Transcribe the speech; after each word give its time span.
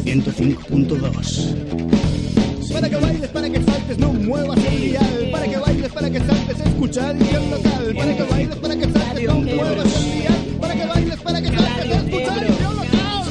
105.2 0.00 2.72
Para 2.72 2.88
que 2.88 2.96
bailes, 2.96 3.28
para 3.30 3.50
que 3.50 3.62
saltes, 3.62 3.98
no 3.98 4.14
muevas 4.14 4.56
el 4.64 4.80
dial. 4.80 5.28
Para 5.30 5.46
que 5.46 5.58
bailes, 5.58 5.92
para 5.92 6.10
que 6.10 6.20
saltes, 6.20 6.60
escucha 6.60 7.10
el 7.10 7.18
local. 7.50 7.94
Para 7.94 8.16
que 8.16 8.22
bailes, 8.22 8.56
para 8.56 8.74
que 8.76 8.84
saltes, 8.84 9.28
no 9.28 9.34
muevas 9.34 9.94
el 9.94 10.12
dial. 10.12 10.34
Para 10.60 10.74
que 10.74 10.86
bailes, 10.86 11.20
para 11.20 11.42
que 11.42 11.48
saltes, 11.48 11.90
escucha 11.90 12.40
el 12.40 12.48
local. 12.62 13.26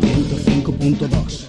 105.2 0.00 1.41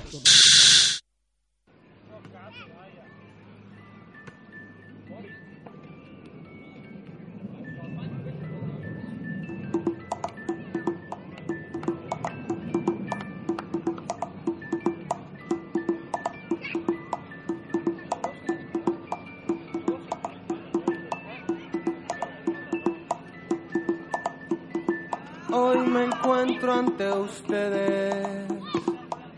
ante 27.04 27.20
ustedes 27.20 28.48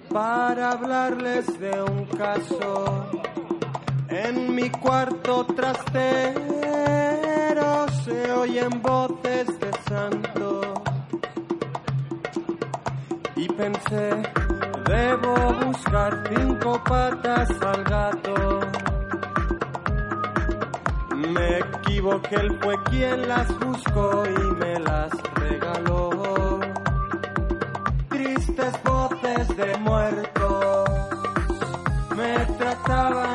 para 0.09 0.71
hablarles 0.71 1.59
de 1.59 1.81
un 1.81 2.05
caso. 2.05 3.09
En 4.09 4.55
mi 4.55 4.69
cuarto 4.69 5.45
trastero 5.45 6.35
se 8.03 8.31
oyen 8.31 8.81
voces 8.81 9.47
de 9.59 9.71
santo. 9.87 10.61
Y 13.35 13.47
pensé, 13.49 14.23
debo 14.85 15.35
buscar 15.65 16.23
cinco 16.29 16.81
patas 16.83 17.49
al 17.61 17.83
gato. 17.83 18.59
Me 21.15 21.59
equivoqué, 21.59 22.35
él 22.35 22.57
fue 22.61 22.75
quien 22.85 23.27
las 23.27 23.47
buscó 23.59 24.23
y 24.25 24.55
me 24.55 24.79
las 24.79 25.11
regaló. 25.35 26.04
De 29.55 29.77
muertos. 29.77 30.89
Me 32.15 32.45
trataban 32.57 33.34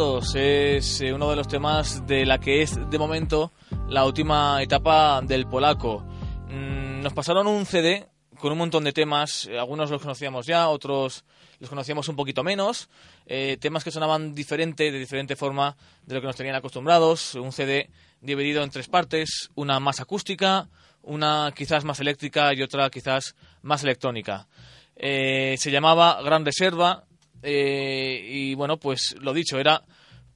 Es 0.00 1.02
eh, 1.02 1.12
uno 1.12 1.28
de 1.28 1.36
los 1.36 1.46
temas 1.46 2.06
de 2.06 2.24
la 2.24 2.40
que 2.40 2.62
es 2.62 2.88
de 2.88 2.98
momento 2.98 3.52
la 3.86 4.06
última 4.06 4.62
etapa 4.62 5.20
del 5.20 5.46
polaco. 5.46 6.02
Mm, 6.48 7.02
nos 7.02 7.12
pasaron 7.12 7.46
un 7.46 7.66
CD 7.66 8.08
con 8.38 8.50
un 8.50 8.56
montón 8.56 8.82
de 8.84 8.94
temas, 8.94 9.46
algunos 9.58 9.90
los 9.90 10.00
conocíamos 10.00 10.46
ya, 10.46 10.70
otros 10.70 11.26
los 11.58 11.68
conocíamos 11.68 12.08
un 12.08 12.16
poquito 12.16 12.42
menos, 12.42 12.88
eh, 13.26 13.58
temas 13.60 13.84
que 13.84 13.90
sonaban 13.90 14.34
diferente, 14.34 14.90
de 14.90 14.98
diferente 14.98 15.36
forma 15.36 15.76
de 16.06 16.14
lo 16.14 16.22
que 16.22 16.28
nos 16.28 16.36
tenían 16.36 16.56
acostumbrados, 16.56 17.34
un 17.34 17.52
CD 17.52 17.90
dividido 18.22 18.62
en 18.62 18.70
tres 18.70 18.88
partes, 18.88 19.50
una 19.54 19.80
más 19.80 20.00
acústica, 20.00 20.70
una 21.02 21.52
quizás 21.54 21.84
más 21.84 22.00
eléctrica 22.00 22.54
y 22.54 22.62
otra 22.62 22.88
quizás 22.88 23.36
más 23.60 23.84
electrónica. 23.84 24.48
Eh, 24.96 25.56
se 25.58 25.70
llamaba 25.70 26.22
Gran 26.22 26.46
Reserva 26.46 27.04
eh, 27.42 28.20
y 28.28 28.54
bueno, 28.54 28.78
pues 28.78 29.16
lo 29.20 29.32
dicho, 29.32 29.58
era 29.58 29.82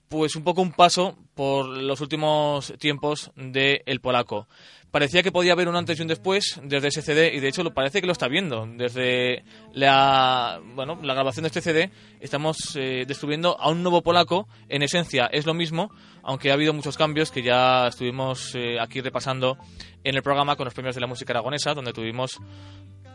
pues 0.09 0.37
un 0.37 0.45
poco 0.45 0.63
un 0.63 0.73
paso 0.73 1.17
por 1.35 1.67
los 1.67 2.01
últimos 2.01 2.73
tiempos 2.79 3.33
del 3.37 3.83
el 3.87 4.01
polaco. 4.01 4.47
Parecía 4.93 5.25
que 5.25 5.33
podía 5.33 5.55
haber 5.55 5.67
un 5.67 5.75
antes 5.75 5.99
y 5.99 6.03
un 6.03 6.09
después 6.09 6.61
desde 6.63 6.87
ese 6.87 7.03
CD 7.03 7.35
y 7.35 7.41
de 7.41 7.49
hecho 7.49 7.65
lo 7.65 7.75
parece 7.75 8.01
que 8.01 8.07
lo 8.07 8.13
está 8.13 8.29
viendo. 8.29 8.65
Desde 8.77 9.43
la 9.73 10.61
bueno 10.77 11.01
la 11.03 11.15
grabación 11.15 11.43
de 11.43 11.49
este 11.49 11.63
CD 11.63 11.91
estamos 12.21 12.77
eh, 12.77 13.05
descubriendo 13.05 13.59
a 13.59 13.71
un 13.71 13.83
nuevo 13.83 14.03
polaco. 14.03 14.47
En 14.69 14.85
esencia 14.85 15.27
es 15.33 15.47
lo 15.47 15.55
mismo, 15.55 15.91
aunque 16.23 16.53
ha 16.53 16.55
habido 16.55 16.73
muchos 16.73 16.97
cambios 16.97 17.33
que 17.33 17.43
ya 17.43 17.89
estuvimos 17.89 18.55
eh, 18.55 18.79
aquí 18.81 19.01
repasando 19.01 19.59
en 20.05 20.15
el 20.15 20.23
programa 20.23 20.55
con 20.55 20.67
los 20.67 20.75
premios 20.75 20.95
de 20.95 21.01
la 21.01 21.09
música 21.09 21.33
aragonesa, 21.33 21.75
donde 21.75 21.93
tuvimos 21.93 22.39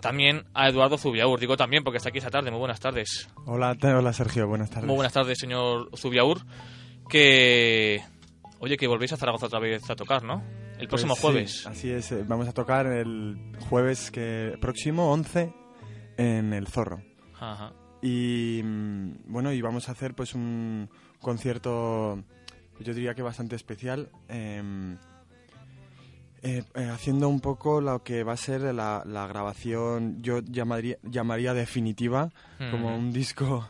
también 0.01 0.45
a 0.53 0.69
Eduardo 0.69 0.97
Zubiaur. 0.97 1.39
Digo 1.39 1.57
también 1.57 1.83
porque 1.83 1.97
está 1.97 2.09
aquí 2.09 2.17
esta 2.19 2.29
tarde. 2.31 2.51
Muy 2.51 2.59
buenas 2.59 2.79
tardes. 2.79 3.29
Hola, 3.45 3.75
hola 3.81 4.13
Sergio, 4.13 4.47
buenas 4.47 4.69
tardes. 4.69 4.85
Muy 4.87 4.95
buenas 4.95 5.13
tardes, 5.13 5.37
señor 5.39 5.89
Zubiaur. 5.97 6.39
Que. 7.09 8.01
Oye, 8.59 8.75
que 8.77 8.87
volvéis 8.87 9.13
a 9.13 9.17
Zaragoza 9.17 9.45
otra 9.47 9.59
vez 9.59 9.89
a 9.89 9.95
tocar, 9.95 10.23
¿no? 10.23 10.43
El 10.77 10.87
próximo 10.87 11.13
Pues 11.15 11.19
sí, 11.19 11.21
jueves. 11.21 11.67
así 11.67 11.91
es, 11.91 12.11
eh, 12.11 12.23
vamos 12.27 12.47
a 12.47 12.53
tocar 12.53 12.85
el 12.87 13.37
jueves 13.69 14.11
que 14.11 14.57
próximo, 14.61 15.11
11, 15.11 15.53
en 16.17 16.53
el 16.53 16.67
Zorro. 16.67 17.01
Ajá. 17.39 17.73
Y 18.01 18.61
mm, 18.63 19.31
bueno, 19.31 19.51
y 19.53 19.61
vamos 19.61 19.89
a 19.89 19.93
hacer 19.93 20.13
pues 20.13 20.33
un 20.35 20.89
concierto, 21.21 22.21
yo 22.79 22.93
diría 22.93 23.13
que 23.13 23.21
bastante 23.21 23.55
especial, 23.55 24.09
em, 24.27 24.97
eh, 26.41 26.63
eh, 26.75 26.89
haciendo 26.91 27.29
un 27.29 27.39
poco 27.39 27.81
lo 27.81 28.03
que 28.03 28.23
va 28.23 28.33
a 28.33 28.37
ser 28.37 28.61
la, 28.73 29.03
la 29.05 29.27
grabación, 29.27 30.21
yo 30.21 30.39
llamaría, 30.39 30.97
llamaría 31.03 31.53
definitiva, 31.53 32.31
como 32.71 32.95
un 32.95 33.11
disco 33.11 33.67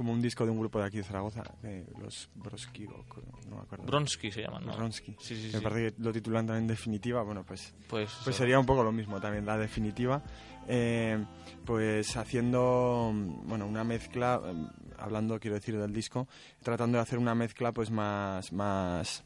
como 0.00 0.14
un 0.14 0.22
disco 0.22 0.46
de 0.46 0.50
un 0.50 0.58
grupo 0.58 0.78
de 0.78 0.86
aquí 0.86 0.96
de 0.96 1.02
Zaragoza, 1.02 1.42
eh, 1.62 1.84
los 2.00 2.30
Broski, 2.34 2.86
o 2.86 3.04
no 3.50 3.56
me 3.56 3.60
acuerdo. 3.60 3.84
Bronsky 3.84 4.30
se 4.30 4.40
llaman, 4.40 4.64
¿no? 4.64 4.74
Bronsky. 4.74 5.14
Sí, 5.20 5.36
sí, 5.36 5.50
Me 5.54 5.60
parece 5.60 5.92
que 5.92 6.02
lo 6.02 6.10
titulan 6.10 6.46
también 6.46 6.66
definitiva, 6.66 7.22
bueno, 7.22 7.44
pues 7.44 7.74
Pues, 7.86 8.10
pues 8.24 8.34
sería 8.34 8.58
un 8.58 8.64
poco 8.64 8.82
lo 8.82 8.92
mismo 8.92 9.20
también, 9.20 9.44
la 9.44 9.58
definitiva. 9.58 10.22
Eh, 10.68 11.22
pues 11.66 12.16
haciendo, 12.16 13.12
bueno, 13.44 13.66
una 13.66 13.84
mezcla, 13.84 14.40
eh, 14.42 14.54
hablando, 14.96 15.38
quiero 15.38 15.56
decir, 15.56 15.76
del 15.78 15.92
disco, 15.92 16.28
tratando 16.62 16.96
de 16.96 17.02
hacer 17.02 17.18
una 17.18 17.34
mezcla 17.34 17.72
pues 17.72 17.90
más, 17.90 18.54
más, 18.54 19.22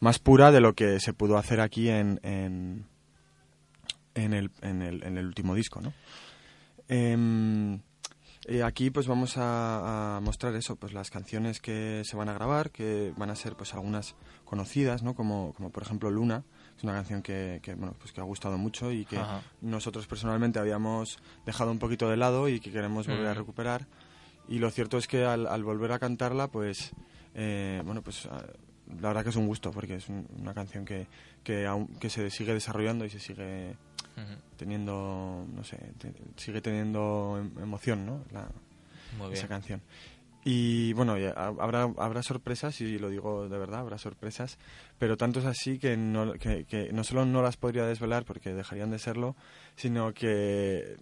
más 0.00 0.18
pura 0.18 0.50
de 0.52 0.60
lo 0.60 0.74
que 0.74 1.00
se 1.00 1.12
pudo 1.12 1.36
hacer 1.38 1.60
aquí 1.60 1.88
en, 1.88 2.20
en, 2.22 2.86
en 4.14 4.32
el, 4.34 4.50
en 4.62 4.82
el, 4.82 5.02
en 5.04 5.18
el 5.18 5.26
último 5.26 5.54
disco, 5.54 5.80
¿no? 5.80 5.92
Em, 6.88 7.80
eh, 8.48 8.62
aquí 8.62 8.90
pues 8.90 9.08
vamos 9.08 9.36
a, 9.38 10.16
a 10.16 10.20
mostrar 10.20 10.54
eso, 10.54 10.76
pues 10.76 10.92
las 10.92 11.10
canciones 11.10 11.60
que 11.60 12.02
se 12.04 12.16
van 12.16 12.28
a 12.28 12.34
grabar, 12.34 12.70
que 12.70 13.12
van 13.16 13.30
a 13.30 13.34
ser 13.34 13.56
pues 13.56 13.74
algunas 13.74 14.14
conocidas, 14.44 15.02
¿no? 15.02 15.14
Como, 15.14 15.52
como 15.54 15.70
por 15.70 15.82
ejemplo 15.82 16.10
Luna, 16.10 16.44
es 16.76 16.84
una 16.84 16.92
canción 16.92 17.22
que, 17.22 17.58
que, 17.62 17.74
bueno, 17.74 17.96
pues 17.98 18.12
que 18.12 18.20
ha 18.20 18.24
gustado 18.24 18.56
mucho 18.56 18.92
y 18.92 19.04
que 19.04 19.18
Ajá. 19.18 19.42
nosotros 19.62 20.06
personalmente 20.06 20.60
habíamos 20.60 21.18
dejado 21.44 21.72
un 21.72 21.80
poquito 21.80 22.08
de 22.08 22.16
lado 22.16 22.48
y 22.48 22.60
que 22.60 22.70
queremos 22.70 23.08
volver 23.08 23.26
a 23.26 23.34
Mm. 23.34 23.38
recuperar. 23.38 23.86
Y 24.48 24.60
lo 24.60 24.70
cierto 24.70 24.96
es 24.96 25.08
que 25.08 25.24
al, 25.24 25.48
al 25.48 25.64
volver 25.64 25.90
a 25.90 25.98
cantarla, 25.98 26.46
pues, 26.46 26.92
eh, 27.34 27.82
bueno, 27.84 28.02
pues 28.02 28.26
ah, 28.30 28.44
la 29.00 29.08
verdad 29.08 29.22
que 29.24 29.30
es 29.30 29.36
un 29.36 29.46
gusto 29.46 29.70
porque 29.72 29.96
es 29.96 30.08
un- 30.08 30.26
una 30.40 30.54
canción 30.54 30.84
que, 30.84 31.06
que, 31.42 31.66
aún- 31.66 31.88
que 31.98 32.08
se 32.10 32.30
sigue 32.30 32.52
desarrollando 32.54 33.04
y 33.04 33.10
se 33.10 33.18
sigue 33.20 33.74
teniendo, 34.56 35.46
no 35.54 35.64
sé, 35.64 35.76
te- 35.98 36.12
sigue 36.36 36.60
teniendo 36.60 37.36
em- 37.38 37.62
emoción, 37.62 38.06
¿no? 38.06 38.24
La, 38.32 38.48
Muy 39.18 39.26
esa 39.32 39.42
bien. 39.42 39.48
canción. 39.48 39.82
Y 40.44 40.92
bueno, 40.92 41.18
y 41.18 41.24
ha- 41.24 41.32
habrá, 41.32 41.82
habrá 41.98 42.22
sorpresas, 42.22 42.80
y 42.80 42.98
lo 42.98 43.10
digo 43.10 43.48
de 43.48 43.58
verdad, 43.58 43.80
habrá 43.80 43.98
sorpresas, 43.98 44.58
pero 44.98 45.16
tanto 45.16 45.40
es 45.40 45.44
así 45.44 45.78
que 45.78 45.96
no, 45.96 46.34
que, 46.34 46.64
que 46.64 46.92
no 46.92 47.02
solo 47.04 47.26
no 47.26 47.42
las 47.42 47.56
podría 47.56 47.84
desvelar 47.84 48.24
porque 48.24 48.54
dejarían 48.54 48.90
de 48.90 48.98
serlo, 49.00 49.34
sino 49.74 50.14
que 50.14 50.96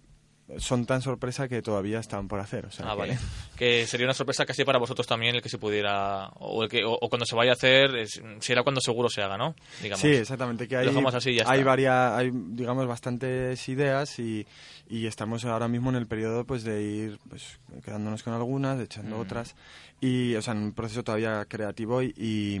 son 0.59 0.85
tan 0.85 1.01
sorpresa 1.01 1.47
que 1.47 1.61
todavía 1.61 1.99
están 1.99 2.27
por 2.27 2.39
hacer. 2.39 2.65
O 2.67 2.71
sea 2.71 2.85
Ah, 2.87 2.91
que- 2.93 2.97
vale. 2.99 3.17
Que 3.57 3.87
sería 3.87 4.05
una 4.05 4.13
sorpresa 4.13 4.45
casi 4.45 4.63
para 4.63 4.77
vosotros 4.77 5.07
también 5.07 5.35
el 5.35 5.41
que 5.41 5.49
se 5.49 5.57
pudiera, 5.57 6.27
o, 6.35 6.63
el 6.63 6.69
que, 6.69 6.83
o, 6.85 6.91
o 6.93 7.09
cuando 7.09 7.25
se 7.25 7.35
vaya 7.35 7.51
a 7.51 7.53
hacer, 7.55 7.95
es- 7.95 8.21
será 8.39 8.61
cuando 8.63 8.79
seguro 8.81 9.09
se 9.09 9.21
haga, 9.23 9.37
¿no? 9.37 9.55
Digamos. 9.81 10.01
Sí, 10.01 10.09
exactamente, 10.09 10.67
que 10.67 10.77
hay, 10.77 10.87
así 10.87 11.39
hay 11.45 11.63
varias, 11.63 12.11
hay, 12.13 12.31
digamos, 12.33 12.85
bastantes 12.87 13.67
ideas 13.69 14.19
y, 14.19 14.45
y 14.87 15.07
estamos 15.07 15.45
ahora 15.45 15.67
mismo 15.67 15.89
en 15.89 15.95
el 15.95 16.05
periodo 16.07 16.45
pues 16.45 16.63
de 16.63 16.81
ir 16.83 17.19
pues, 17.29 17.59
quedándonos 17.83 18.21
con 18.21 18.33
algunas, 18.33 18.79
echando 18.79 19.17
Mm. 19.17 19.21
otras 19.21 19.55
y, 19.99 20.35
o 20.35 20.41
sea, 20.41 20.53
en 20.53 20.59
un 20.59 20.71
proceso 20.73 21.03
todavía 21.03 21.43
creativo 21.45 22.01
y, 22.03 22.13
y, 22.17 22.59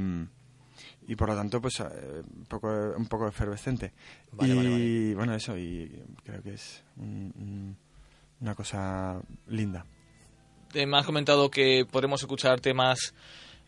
y, 1.07 1.15
por 1.15 1.29
lo 1.29 1.35
tanto 1.35 1.61
pues 1.61 1.79
eh, 1.79 1.83
un 2.37 2.45
poco, 2.45 2.67
un 2.97 3.05
poco 3.07 3.27
efervescente. 3.27 3.91
Vale, 4.31 4.53
y 4.53 4.57
vale, 4.57 4.69
vale. 4.69 5.15
bueno, 5.15 5.33
eso, 5.35 5.57
y 5.57 5.91
creo 6.23 6.41
que 6.41 6.53
es 6.53 6.83
un- 6.97 7.33
un- 7.37 7.77
una 8.41 8.55
cosa 8.55 9.21
linda. 9.47 9.85
Eh, 10.73 10.85
me 10.85 10.97
has 10.97 11.05
comentado 11.05 11.49
que 11.49 11.85
podremos 11.89 12.21
escuchar 12.21 12.59
temas 12.59 13.13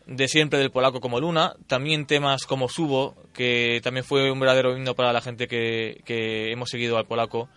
de 0.06 0.28
siempre 0.28 0.58
del 0.58 0.70
polaco 0.70 1.00
como 1.00 1.20
Luna, 1.20 1.54
también 1.66 2.06
temas 2.06 2.44
como 2.46 2.68
Subo, 2.68 3.14
que 3.32 3.80
también 3.82 4.04
fue 4.04 4.30
un 4.30 4.40
verdadero 4.40 4.76
himno 4.76 4.94
para 4.94 5.12
la 5.12 5.20
gente 5.20 5.48
que, 5.48 6.02
que 6.04 6.50
hemos 6.52 6.68
seguido 6.70 6.96
al 6.98 7.06
polaco. 7.06 7.48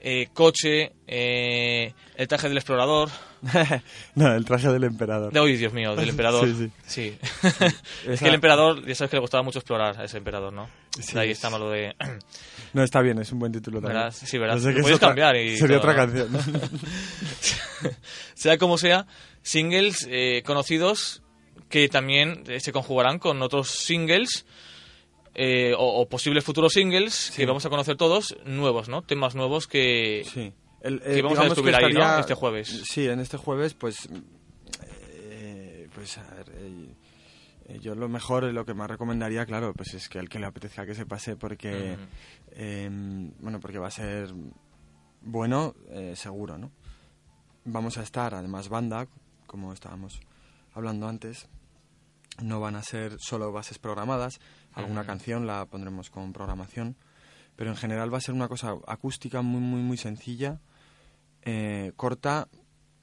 Eh, 0.00 0.28
Coche, 0.32 0.92
eh, 1.06 1.92
El 2.16 2.28
traje 2.28 2.48
del 2.48 2.58
explorador. 2.58 3.08
no, 4.14 4.34
el 4.34 4.44
traje 4.44 4.68
del 4.68 4.84
emperador. 4.84 5.32
De, 5.32 5.40
uy, 5.40 5.56
Dios 5.56 5.72
mío, 5.72 5.94
del 5.96 6.08
emperador. 6.10 6.46
Sí, 6.48 6.70
sí. 6.86 7.18
es 7.42 7.54
Esa- 8.06 8.22
que 8.24 8.28
el 8.28 8.34
emperador, 8.34 8.84
ya 8.86 8.94
sabes 8.94 9.10
que 9.10 9.16
le 9.16 9.20
gustaba 9.20 9.42
mucho 9.42 9.58
explorar 9.58 9.98
a 10.00 10.04
ese 10.04 10.18
emperador, 10.18 10.52
¿no? 10.52 10.68
Sí, 11.00 11.14
De 11.14 11.20
ahí 11.20 11.30
es- 11.30 11.38
está 11.42 11.50
lo 11.58 11.70
de... 11.70 11.94
No, 12.72 12.82
está 12.82 13.00
bien, 13.00 13.18
es 13.18 13.32
un 13.32 13.38
buen 13.38 13.52
título 13.52 13.80
también. 13.80 14.02
¿Verdad? 14.04 14.14
Sí, 14.16 14.38
¿verdad? 14.38 14.54
No 14.56 14.60
sé 14.62 14.70
Lo 14.72 14.76
es 14.78 14.82
puedes 14.82 14.96
otra- 14.96 15.08
cambiar 15.08 15.36
y 15.36 15.56
Sería 15.56 15.80
todo, 15.80 15.90
otra 15.90 16.06
canción. 16.06 16.32
¿no? 16.32 16.38
sea 18.34 18.58
como 18.58 18.78
sea, 18.78 19.06
singles 19.42 20.06
eh, 20.10 20.42
conocidos 20.44 21.22
que 21.68 21.88
también 21.88 22.44
eh, 22.46 22.60
se 22.60 22.72
conjugarán 22.72 23.18
con 23.18 23.42
otros 23.42 23.70
singles 23.70 24.46
eh, 25.38 25.74
o, 25.76 26.00
o 26.00 26.08
posibles 26.08 26.42
futuros 26.44 26.72
singles 26.72 27.30
que 27.36 27.44
vamos 27.46 27.64
a 27.66 27.68
conocer 27.70 27.96
todos, 27.96 28.36
nuevos, 28.46 28.88
¿no? 28.88 29.02
Temas 29.02 29.34
nuevos 29.34 29.66
que... 29.66 30.24
Sí. 30.32 30.52
El, 30.80 31.00
Que 31.00 31.20
vamos 31.22 31.38
a 31.38 31.44
descubrir 31.44 31.74
ahí, 31.74 31.82
¿no? 31.82 31.88
estaría- 32.00 32.20
Este 32.20 32.34
jueves. 32.34 32.82
Sí, 32.88 33.06
en 33.08 33.20
este 33.20 33.36
jueves, 33.36 33.74
pues. 33.74 34.08
eh, 34.82 35.88
pues 35.94 36.18
a 36.18 36.22
ver. 36.34 36.52
eh, 36.54 36.94
eh, 37.68 37.78
yo 37.80 37.94
lo 37.94 38.08
mejor, 38.08 38.44
lo 38.44 38.64
que 38.64 38.74
más 38.74 38.88
recomendaría, 38.88 39.44
claro, 39.46 39.72
pues 39.74 39.94
es 39.94 40.08
que 40.08 40.18
el 40.18 40.28
que 40.28 40.38
le 40.38 40.46
apetezca 40.46 40.86
que 40.86 40.94
se 40.94 41.06
pase, 41.06 41.36
porque. 41.36 41.96
Eh, 42.52 42.88
bueno, 43.40 43.58
porque 43.60 43.78
va 43.78 43.88
a 43.88 43.90
ser 43.92 44.32
bueno, 45.22 45.74
eh, 45.90 46.14
seguro, 46.14 46.56
¿no? 46.58 46.70
Vamos 47.64 47.98
a 47.98 48.02
estar, 48.02 48.34
además, 48.34 48.68
banda, 48.68 49.08
como 49.46 49.72
estábamos 49.72 50.20
hablando 50.72 51.08
antes. 51.08 51.48
No 52.40 52.60
van 52.60 52.76
a 52.76 52.82
ser 52.82 53.16
solo 53.18 53.50
bases 53.50 53.78
programadas. 53.78 54.38
Alguna 54.76 55.04
canción 55.04 55.46
la 55.46 55.66
pondremos 55.66 56.10
con 56.10 56.32
programación. 56.32 56.96
Pero 57.56 57.70
en 57.70 57.76
general 57.76 58.12
va 58.12 58.18
a 58.18 58.20
ser 58.20 58.34
una 58.34 58.48
cosa 58.48 58.74
acústica 58.86 59.42
muy, 59.42 59.60
muy, 59.60 59.80
muy 59.80 59.96
sencilla, 59.96 60.60
eh, 61.42 61.92
corta, 61.96 62.48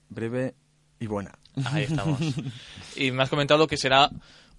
breve 0.10 0.54
y 1.00 1.08
buena. 1.08 1.32
Ahí 1.66 1.84
estamos. 1.84 2.20
y 2.96 3.12
me 3.12 3.24
has 3.24 3.30
comentado 3.30 3.68
que 3.68 3.78
será 3.78 4.10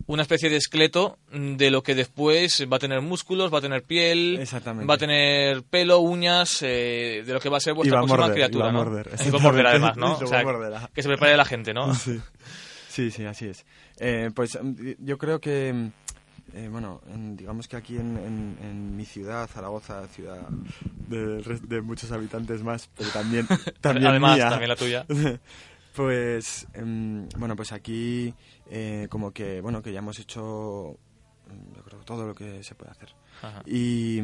una 0.06 0.22
especie 0.22 0.50
de 0.50 0.56
esqueleto 0.56 1.18
de 1.32 1.70
lo 1.70 1.82
que 1.82 1.94
después 1.94 2.66
va 2.70 2.76
a 2.76 2.80
tener 2.80 3.00
músculos, 3.00 3.52
va 3.52 3.58
a 3.58 3.62
tener 3.62 3.82
piel, 3.84 4.38
Exactamente. 4.40 4.86
va 4.86 4.94
a 4.94 4.98
tener 4.98 5.62
pelo, 5.62 6.00
uñas, 6.00 6.62
eh, 6.62 7.22
de 7.24 7.32
lo 7.32 7.40
que 7.40 7.48
va 7.48 7.56
a 7.56 7.60
ser 7.60 7.74
vuestra 7.74 7.98
próxima 7.98 8.18
morder, 8.18 8.34
criatura, 8.34 8.64
y 8.64 8.66
va 8.66 8.68
a 8.68 8.72
¿no? 8.72 8.84
morder, 8.84 9.10
Y 9.24 9.30
va 9.30 9.38
a 9.38 9.42
morder 9.42 9.66
además, 9.66 9.96
¿no? 9.96 10.12
O 10.20 10.26
sea, 10.26 10.44
que 10.92 11.02
se 11.02 11.08
prepare 11.08 11.36
la 11.36 11.44
gente, 11.44 11.72
¿no? 11.72 11.94
Sí. 12.04 12.20
sí, 12.88 13.10
sí, 13.10 13.24
así 13.24 13.46
es. 13.46 13.64
Eh, 13.98 14.30
pues 14.34 14.58
mm, 14.60 14.92
yo 14.98 15.18
creo 15.18 15.40
que, 15.40 15.72
mm, 15.72 15.92
eh, 16.54 16.68
bueno, 16.70 17.00
en- 17.08 17.36
digamos 17.36 17.68
que 17.68 17.76
aquí 17.76 17.96
en, 17.96 18.16
en- 18.16 18.56
en 18.62 18.96
mi 18.96 19.04
ciudad, 19.04 19.48
Zaragoza, 19.48 20.06
ciudad 20.08 20.48
de, 21.08 21.42
de 21.68 21.80
muchos 21.82 22.10
habitantes 22.12 22.62
más, 22.62 22.88
pero 22.96 23.10
también, 23.10 23.46
también 23.80 24.06
Además, 24.06 24.36
mía, 24.36 24.48
también 24.48 24.68
la 24.70 24.76
tuya. 24.76 25.06
Pues, 25.94 26.66
em, 26.74 27.28
bueno, 27.38 27.54
pues 27.54 27.70
aquí 27.70 28.34
eh, 28.68 29.06
como 29.08 29.30
que, 29.30 29.60
bueno, 29.60 29.80
que 29.80 29.92
ya 29.92 30.00
hemos 30.00 30.18
hecho, 30.18 30.96
mm, 31.48 31.76
yo 31.76 31.82
creo, 31.84 32.00
todo 32.00 32.26
lo 32.26 32.34
que 32.34 32.64
se 32.64 32.74
puede 32.74 32.90
hacer. 32.90 33.10
Ajá. 33.42 33.62
Y, 33.64 34.20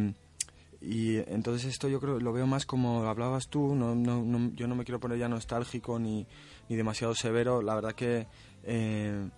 y 0.81 1.19
entonces 1.29 1.67
esto 1.71 1.89
yo 1.89 2.01
creo 2.01 2.19
lo 2.19 2.33
veo 2.33 2.47
más 2.49 2.67
como 2.67 3.05
hablabas 3.05 3.47
tú, 3.49 3.77
no, 3.77 3.95
no, 3.95 4.21
no- 4.25 4.51
yo 4.57 4.67
no 4.67 4.75
me 4.75 4.83
quiero 4.85 4.99
poner 4.99 5.19
ya 5.19 5.29
nostálgico 5.29 6.01
ni, 6.01 6.27
ni 6.69 6.75
demasiado 6.75 7.15
severo, 7.15 7.63
la 7.63 7.77
verdad 7.77 7.93
que, 7.95 8.27
eh, 8.65 9.29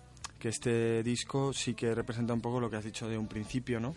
que 0.43 0.49
este 0.49 1.03
disco 1.03 1.53
sí 1.53 1.73
que 1.73 1.95
representa 1.95 2.33
un 2.33 2.41
poco 2.41 2.59
lo 2.59 2.69
que 2.69 2.75
has 2.75 2.83
dicho 2.83 3.07
de 3.07 3.17
un 3.17 3.29
principio, 3.29 3.79
¿no? 3.79 3.95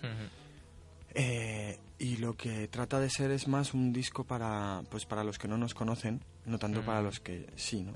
Eh, 1.12 1.76
y 1.98 2.18
lo 2.18 2.34
que 2.36 2.68
trata 2.68 3.00
de 3.00 3.10
ser 3.10 3.32
es 3.32 3.48
más 3.48 3.74
un 3.74 3.92
disco 3.92 4.22
para, 4.22 4.84
pues 4.88 5.06
para 5.06 5.24
los 5.24 5.38
que 5.38 5.48
no 5.48 5.58
nos 5.58 5.74
conocen, 5.74 6.22
no 6.44 6.60
tanto 6.60 6.82
para 6.82 7.02
los 7.02 7.18
que 7.18 7.48
sí, 7.56 7.82
¿no? 7.82 7.94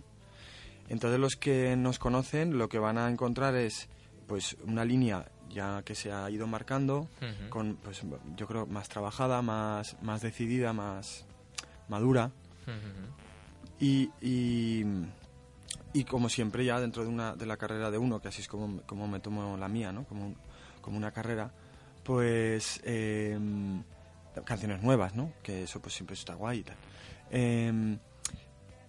Entonces 0.89 1.21
los 1.21 1.37
que 1.37 1.77
nos 1.77 2.01
conocen 2.01 2.59
lo 2.59 2.69
que 2.69 2.81
van 2.81 2.99
a 2.99 3.09
encontrar 3.09 3.55
es 3.55 3.89
pues 4.27 4.57
una 4.65 4.85
línea 4.85 5.31
ya 5.49 5.85
que 5.85 5.95
se 5.95 6.11
ha 6.11 6.29
ido 6.29 6.49
marcando, 6.49 7.07
con 7.51 7.77
pues 7.77 8.03
yo 8.37 8.49
creo 8.49 8.67
más 8.67 8.89
trabajada, 8.89 9.43
más, 9.43 9.97
más 10.03 10.23
decidida, 10.23 10.73
más 10.73 11.25
madura. 11.89 12.33
Y, 13.79 14.11
y, 14.21 14.85
y 15.93 16.05
como 16.05 16.29
siempre 16.29 16.65
ya 16.65 16.81
dentro 16.81 17.03
de 17.03 17.09
una 17.09 17.35
de 17.35 17.47
la 17.47 17.57
carrera 17.57 17.91
de 17.91 17.99
uno, 17.99 18.21
que 18.21 18.29
así 18.29 18.43
es 18.43 18.49
como, 18.49 18.83
como 18.83 19.09
me 19.09 19.21
tomo 19.21 19.57
la 19.57 19.69
mía, 19.69 19.93
¿no? 19.93 20.05
Como, 20.05 20.27
un- 20.27 20.37
como 20.81 20.97
una 20.97 21.11
carrera, 21.13 21.51
pues 22.05 22.81
eh, 22.85 23.39
canciones 24.45 24.83
nuevas, 24.83 25.15
¿no? 25.15 25.33
Que 25.43 25.65
eso 25.65 25.81
pues 25.81 25.95
siempre 25.95 26.15
está 26.15 26.35
guay 26.35 26.59
y 26.61 26.63
tal. 26.63 26.77
Eh, 27.31 27.99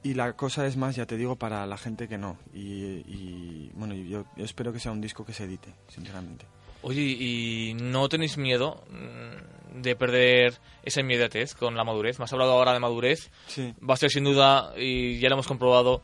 y 0.04 0.14
la 0.16 0.34
cosa 0.34 0.66
es 0.66 0.78
más, 0.78 0.96
ya 0.96 1.06
te 1.06 1.16
digo, 1.18 1.36
para 1.36 1.66
la 1.68 1.78
gente 1.78 2.08
que 2.08 2.18
no. 2.18 2.38
Y, 2.54 2.62
y, 3.06 3.72
bueno, 3.76 3.94
yo, 3.94 4.26
yo 4.36 4.46
espero 4.46 4.74
que 4.74 4.80
sea 4.80 4.92
un 4.92 5.02
disco 5.02 5.24
que 5.26 5.34
se 5.34 5.44
edite, 5.44 5.74
sinceramente. 5.88 6.46
Oye, 6.82 7.02
¿y 7.02 7.76
no 7.76 8.10
tenéis 8.10 8.38
miedo 8.38 8.84
mm, 8.90 9.82
de 9.82 9.96
perder 9.96 10.58
esa 10.82 11.02
inmediatez 11.02 11.54
con 11.54 11.76
la 11.76 11.84
madurez? 11.84 12.18
Me 12.18 12.26
has 12.26 12.34
hablado 12.34 12.54
ahora 12.54 12.74
de 12.74 12.80
madurez. 12.80 13.30
Sí. 13.46 13.76
Va 13.88 13.94
a 13.94 13.98
ser 13.98 14.10
sin 14.10 14.24
duda, 14.24 14.74
y 14.76 15.20
ya 15.20 15.30
lo 15.30 15.36
hemos 15.36 15.48
comprobado, 15.48 16.02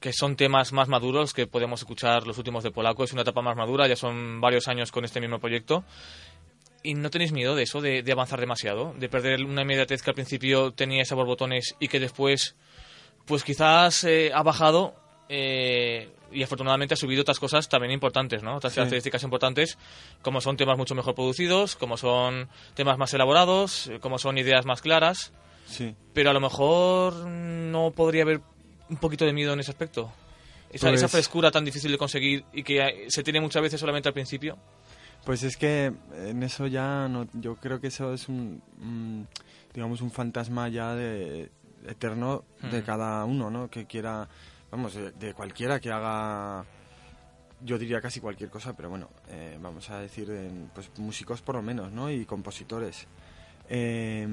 que 0.00 0.12
son 0.12 0.36
temas 0.36 0.72
más 0.72 0.88
maduros 0.88 1.34
que 1.34 1.46
podemos 1.46 1.80
escuchar 1.80 2.26
los 2.26 2.38
últimos 2.38 2.62
de 2.64 2.70
Polaco. 2.70 3.04
Es 3.04 3.12
una 3.12 3.22
etapa 3.22 3.42
más 3.42 3.56
madura, 3.56 3.86
ya 3.88 3.96
son 3.96 4.40
varios 4.40 4.68
años 4.68 4.92
con 4.92 5.04
este 5.04 5.20
mismo 5.20 5.38
proyecto. 5.40 5.84
¿Y 6.82 6.94
no 6.94 7.10
tenéis 7.10 7.32
miedo 7.32 7.56
de 7.56 7.64
eso, 7.64 7.80
de, 7.80 8.02
de 8.02 8.12
avanzar 8.12 8.38
demasiado? 8.38 8.94
De 8.96 9.08
perder 9.08 9.44
una 9.44 9.62
inmediatez 9.62 10.00
que 10.02 10.10
al 10.10 10.14
principio 10.14 10.70
tenía 10.72 11.02
a 11.10 11.14
borbotones 11.14 11.74
y 11.80 11.88
que 11.88 11.98
después, 11.98 12.54
pues 13.26 13.42
quizás 13.42 14.04
eh, 14.04 14.30
ha 14.32 14.42
bajado 14.44 14.94
eh, 15.28 16.08
y 16.30 16.42
afortunadamente 16.44 16.94
ha 16.94 16.96
subido 16.96 17.22
otras 17.22 17.40
cosas 17.40 17.68
también 17.68 17.90
importantes, 17.92 18.42
¿no? 18.44 18.56
Otras 18.56 18.72
Sí. 18.72 18.76
características 18.76 19.22
importantes, 19.24 19.76
como 20.22 20.40
son 20.40 20.56
temas 20.56 20.78
mucho 20.78 20.94
mejor 20.94 21.14
producidos, 21.16 21.74
como 21.74 21.96
son 21.96 22.48
temas 22.74 22.96
más 22.98 23.12
elaborados, 23.12 23.90
como 24.00 24.18
son 24.18 24.38
ideas 24.38 24.64
más 24.64 24.80
claras 24.80 25.32
Sí. 25.66 25.94
pero 26.14 26.30
a 26.30 26.32
lo 26.32 26.40
mejor 26.40 27.14
no 27.26 27.90
podría 27.90 28.22
haber 28.22 28.40
un 28.90 28.96
poquito 28.96 29.24
de 29.24 29.32
miedo 29.32 29.52
en 29.52 29.60
ese 29.60 29.70
aspecto. 29.70 30.12
Esa, 30.70 30.88
Pues- 30.88 31.00
esa 31.00 31.08
frescura 31.08 31.50
tan 31.50 31.64
difícil 31.64 31.90
de 31.92 31.98
conseguir 31.98 32.44
y 32.52 32.62
que 32.62 32.78
eh, 32.86 33.04
se 33.10 33.22
tiene 33.22 33.40
muchas 33.40 33.62
veces 33.62 33.80
solamente 33.80 34.08
al 34.08 34.14
principio. 34.14 34.56
Pues 35.24 35.42
es 35.42 35.56
que 35.56 35.92
en 36.14 36.42
eso 36.42 36.66
ya 36.66 37.08
no, 37.08 37.26
yo 37.34 37.56
creo 37.56 37.80
que 37.80 37.88
eso 37.88 38.12
es 38.14 38.28
un, 38.28 38.62
digamos 39.74 40.00
un 40.00 40.10
fantasma 40.10 40.68
ya 40.68 40.94
de 40.94 41.50
eterno 41.86 42.44
de 42.70 42.80
Mm. 42.82 42.84
cada 42.84 43.24
uno, 43.24 43.50
¿no? 43.50 43.68
Que 43.70 43.86
quiera, 43.86 44.28
vamos, 44.70 44.94
de, 44.94 45.10
de 45.12 45.34
cualquiera 45.34 45.80
que 45.80 45.90
haga, 45.90 46.64
yo 47.62 47.78
diría 47.78 48.00
casi 48.00 48.20
cualquier 48.20 48.48
cosa, 48.50 48.74
pero 48.76 48.88
bueno, 48.90 49.08
eh, 49.28 49.58
vamos 49.60 49.88
a 49.90 49.98
decir, 50.00 50.28
pues 50.74 50.90
músicos 50.98 51.40
por 51.42 51.56
lo 51.56 51.62
menos, 51.62 51.90
¿no? 51.92 52.10
Y 52.10 52.24
compositores. 52.24 53.06
Eh, 53.68 54.26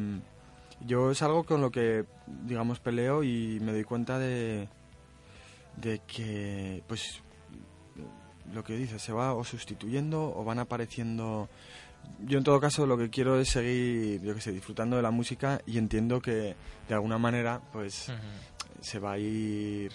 yo 0.82 1.12
es 1.12 1.22
algo 1.22 1.44
con 1.44 1.62
lo 1.62 1.72
que, 1.72 2.05
digamos, 2.27 2.79
peleo 2.79 3.24
y 3.24 3.60
me 3.62 3.72
doy 3.72 3.84
cuenta 3.84 4.20
de, 4.20 4.67
de 5.77 6.00
que, 6.08 6.84
pues, 6.88 7.22
lo 8.53 8.63
que 8.63 8.74
dices, 8.75 9.01
se 9.01 9.12
va 9.13 9.34
o 9.34 9.44
sustituyendo 9.44 10.34
o 10.36 10.44
van 10.44 10.60
apareciendo... 10.60 11.50
Yo 12.20 12.38
en 12.38 12.44
todo 12.44 12.60
caso 12.62 12.86
lo 12.86 13.00
que 13.00 13.10
quiero 13.10 13.39
es 13.39 13.50
seguir, 13.50 14.22
yo 14.22 14.36
que 14.36 14.41
sé, 14.41 14.51
disfrutando 14.51 14.96
de 14.96 15.01
la 15.01 15.10
música 15.10 15.60
y 15.65 15.79
entiendo 15.79 16.22
que 16.22 16.55
de 16.88 16.94
alguna 16.94 17.17
manera, 17.17 17.60
pues, 17.74 18.12
se 18.82 19.00
va 19.00 19.13
a 19.13 19.17
ir 19.17 19.91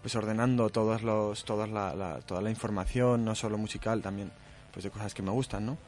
pues 0.00 0.16
ordenando 0.16 0.68
todos 0.70 1.02
los 1.04 1.44
todas 1.44 1.70
la, 1.70 1.94
la- 1.94 2.18
toda 2.22 2.40
la 2.42 2.50
información 2.50 3.24
no 3.24 3.36
solo 3.36 3.56
musical 3.56 4.02
también 4.02 4.32
pues 4.72 4.82
de 4.82 4.90
cosas 4.90 5.14
que 5.14 5.22
me 5.22 5.30
gustan 5.30 5.64
no 5.64 5.78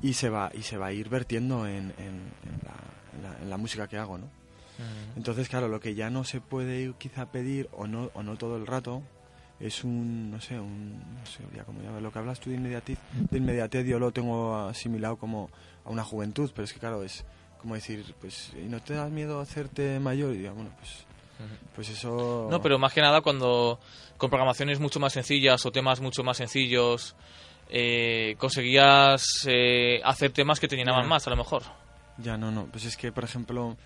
y 0.00 0.14
se 0.14 0.30
va 0.30 0.50
y 0.54 0.62
se 0.62 0.78
va 0.78 0.86
a 0.86 0.92
ir 0.92 1.10
vertiendo 1.10 1.66
en, 1.66 1.92
en- 1.98 2.32
en 2.46 2.58
la, 2.64 2.72
en 3.16 3.22
la- 3.22 3.38
en 3.42 3.50
la 3.50 3.56
música 3.56 3.86
que 3.88 3.96
hago 3.98 4.18
no 4.18 4.28
entonces 5.16 5.48
claro 5.48 5.68
lo 5.68 5.78
que 5.80 5.94
ya 5.94 6.08
no 6.08 6.24
se 6.24 6.40
puede 6.40 6.92
quizá 6.98 7.26
pedir 7.26 7.68
o 7.72 7.86
no 7.86 8.10
o 8.14 8.22
no 8.22 8.36
todo 8.36 8.56
el 8.56 8.66
rato 8.66 9.02
es 9.58 9.84
un 9.84 10.30
no 10.30 10.40
sé 10.40 10.58
un 10.58 10.98
no 10.98 11.26
sé 11.26 11.42
ya 11.54 11.64
como 11.64 11.80
lo 12.00 12.10
que 12.12 12.18
hablas 12.18 12.40
tú 12.40 12.48
de 12.50 12.56
inmediatez 12.56 12.98
de 13.30 13.38
inmediatez 13.38 13.86
yo 13.86 13.98
lo 13.98 14.10
tengo 14.10 14.56
asimilado 14.56 15.16
como 15.16 15.50
a 15.84 15.90
una 15.90 16.02
juventud 16.04 16.50
pero 16.54 16.64
es 16.64 16.72
que 16.72 16.80
claro 16.80 17.02
es 17.02 17.24
como 17.60 17.74
decir 17.74 18.14
pues 18.20 18.52
y 18.56 18.68
no 18.68 18.80
te 18.80 18.94
da 18.94 19.06
miedo 19.08 19.38
hacerte 19.40 20.00
mayor 20.00 20.34
y 20.34 20.38
digo, 20.38 20.54
bueno 20.54 20.70
pues 20.78 21.04
pues 21.74 21.88
eso 21.90 22.48
No, 22.50 22.60
pero 22.62 22.78
más 22.78 22.92
que 22.94 23.00
nada 23.02 23.20
cuando 23.20 23.78
con 24.16 24.30
programaciones 24.30 24.80
mucho 24.80 24.98
más 25.00 25.12
sencillas 25.12 25.64
o 25.66 25.70
temas 25.72 26.00
mucho 26.00 26.22
más 26.22 26.36
sencillos 26.38 27.14
eh, 27.68 28.34
conseguías 28.38 29.22
eh, 29.46 30.00
hacer 30.04 30.32
temas 30.32 30.58
que 30.60 30.68
te 30.68 30.76
llenaban 30.76 31.02
Ya. 31.04 31.08
más, 31.08 31.26
a 31.26 31.30
lo 31.30 31.36
mejor. 31.36 31.62
Ya, 32.22 32.36
no, 32.36 32.50
no. 32.50 32.66
Pues 32.66 32.84
es 32.84 32.96
que, 32.96 33.12
por 33.12 33.24
ejemplo, 33.24 33.76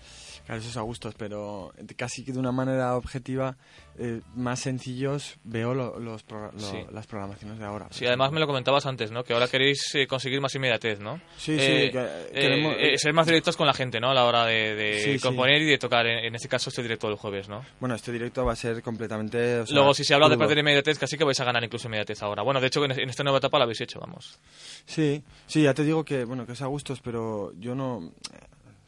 claro, 0.45 0.59
eso 0.61 0.69
es 0.69 0.77
a 0.77 0.81
gustos, 0.81 1.15
pero 1.17 1.71
casi 1.95 2.23
que 2.23 2.31
de 2.31 2.39
una 2.39 2.51
manera 2.51 2.95
objetiva, 2.95 3.55
eh, 3.97 4.21
más 4.35 4.59
sencillos 4.59 5.37
veo 5.43 5.73
lo- 5.73 5.99
los 5.99 6.23
pro- 6.23 6.51
lo- 6.51 6.59
Sí. 6.59 6.77
las 6.91 7.07
programaciones 7.07 7.59
de 7.59 7.65
ahora. 7.65 7.87
Sí, 7.91 8.05
además 8.05 8.31
me 8.31 8.39
lo 8.39 8.47
comentabas 8.47 8.85
antes, 8.85 9.11
¿no? 9.11 9.23
Que 9.23 9.33
ahora 9.33 9.47
queréis 9.47 9.93
eh, 9.95 10.07
conseguir 10.07 10.41
más 10.41 10.53
inmediatez, 10.55 10.99
¿no? 10.99 11.17
Sí, 11.37 11.57
sí, 11.57 11.59
Eh, 11.59 11.91
que- 11.91 12.39
queremos- 12.39 12.75
eh, 12.77 12.97
ser 12.97 13.13
más 13.13 13.25
directos 13.25 13.55
con 13.55 13.67
la 13.67 13.73
gente, 13.73 13.99
¿no? 13.99 14.09
A 14.09 14.13
la 14.13 14.25
hora 14.25 14.45
de, 14.45 14.75
de 14.75 14.99
Sí, 15.01 15.13
sí. 15.13 15.19
componer 15.19 15.61
y 15.61 15.65
de 15.65 15.77
tocar, 15.77 16.05
en, 16.07 16.25
en 16.25 16.35
este 16.35 16.47
caso, 16.47 16.69
este 16.69 16.81
directo 16.81 17.07
del 17.07 17.17
jueves, 17.17 17.47
¿no? 17.49 17.63
Bueno, 17.79 17.95
este 17.95 18.11
directo 18.11 18.43
va 18.45 18.53
a 18.53 18.55
ser 18.55 18.81
completamente... 18.81 19.59
o 19.59 19.65
sea, 19.65 19.75
Luego, 19.75 19.93
si 19.93 20.03
se 20.03 20.13
habla 20.13 20.27
de 20.29 20.37
perder 20.37 20.57
inmediatez, 20.57 20.99
casi 20.99 21.17
que 21.17 21.23
vais 21.23 21.39
a 21.39 21.43
ganar 21.45 21.63
incluso 21.63 21.87
inmediatez 21.87 22.21
ahora. 22.23 22.43
Bueno, 22.43 22.59
de 22.59 22.67
hecho, 22.67 22.83
en, 22.83 22.91
en 22.91 23.09
esta 23.09 23.23
nueva 23.23 23.37
etapa 23.39 23.57
lo 23.57 23.63
habéis 23.63 23.81
hecho, 23.81 23.99
vamos. 23.99 24.39
Sí, 24.85 25.23
sí, 25.47 25.63
ya 25.63 25.73
te 25.73 25.83
digo 25.83 26.03
que, 26.03 26.25
bueno, 26.25 26.45
que 26.45 26.53
es 26.53 26.61
a 26.61 26.67
gustos, 26.67 26.99
pero 27.01 27.53
yo 27.59 27.75
no... 27.75 28.11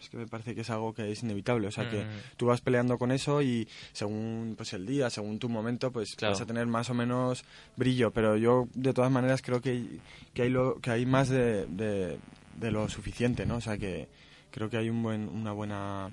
Es 0.02 0.10
que 0.10 0.18
me 0.18 0.28
parece 0.28 0.54
que 0.56 0.62
es 0.62 0.70
algo 0.70 0.94
que 0.94 1.12
es 1.12 1.24
inevitable, 1.24 1.68
o 1.68 1.72
sea 1.72 1.90
que 1.90 2.04
Mm. 2.06 2.10
tú 2.38 2.46
vas 2.46 2.62
peleando 2.62 2.98
con 2.98 3.12
eso 3.12 3.42
y 3.42 3.68
según 3.94 4.54
pues 4.56 4.74
el 4.74 4.86
día, 4.86 5.10
según 5.10 5.40
tu 5.40 5.50
momento, 5.50 5.92
pues 5.92 6.16
Claro. 6.16 6.34
vas 6.34 6.42
a 6.42 6.46
tener 6.46 6.68
más 6.68 6.90
o 6.90 6.94
menos 6.94 7.44
brillo, 7.76 8.12
pero 8.12 8.38
yo 8.38 8.68
de 8.74 8.94
todas 8.94 9.12
maneras 9.12 9.42
creo 9.42 9.62
que, 9.62 10.00
que 10.34 10.44
hay 10.44 10.50
lo, 10.50 10.80
que 10.80 10.92
hay 10.92 11.06
más 11.06 11.30
de, 11.30 11.66
de, 11.66 12.18
de 12.60 12.72
lo 12.72 12.88
suficiente, 12.90 13.46
¿no? 13.46 13.56
O 13.58 13.62
sea 13.62 13.78
que 13.78 14.08
creo 14.52 14.70
que 14.70 14.78
hay 14.78 14.90
un 14.90 15.02
buen, 15.04 15.28
una 15.30 15.52
buena 15.52 16.10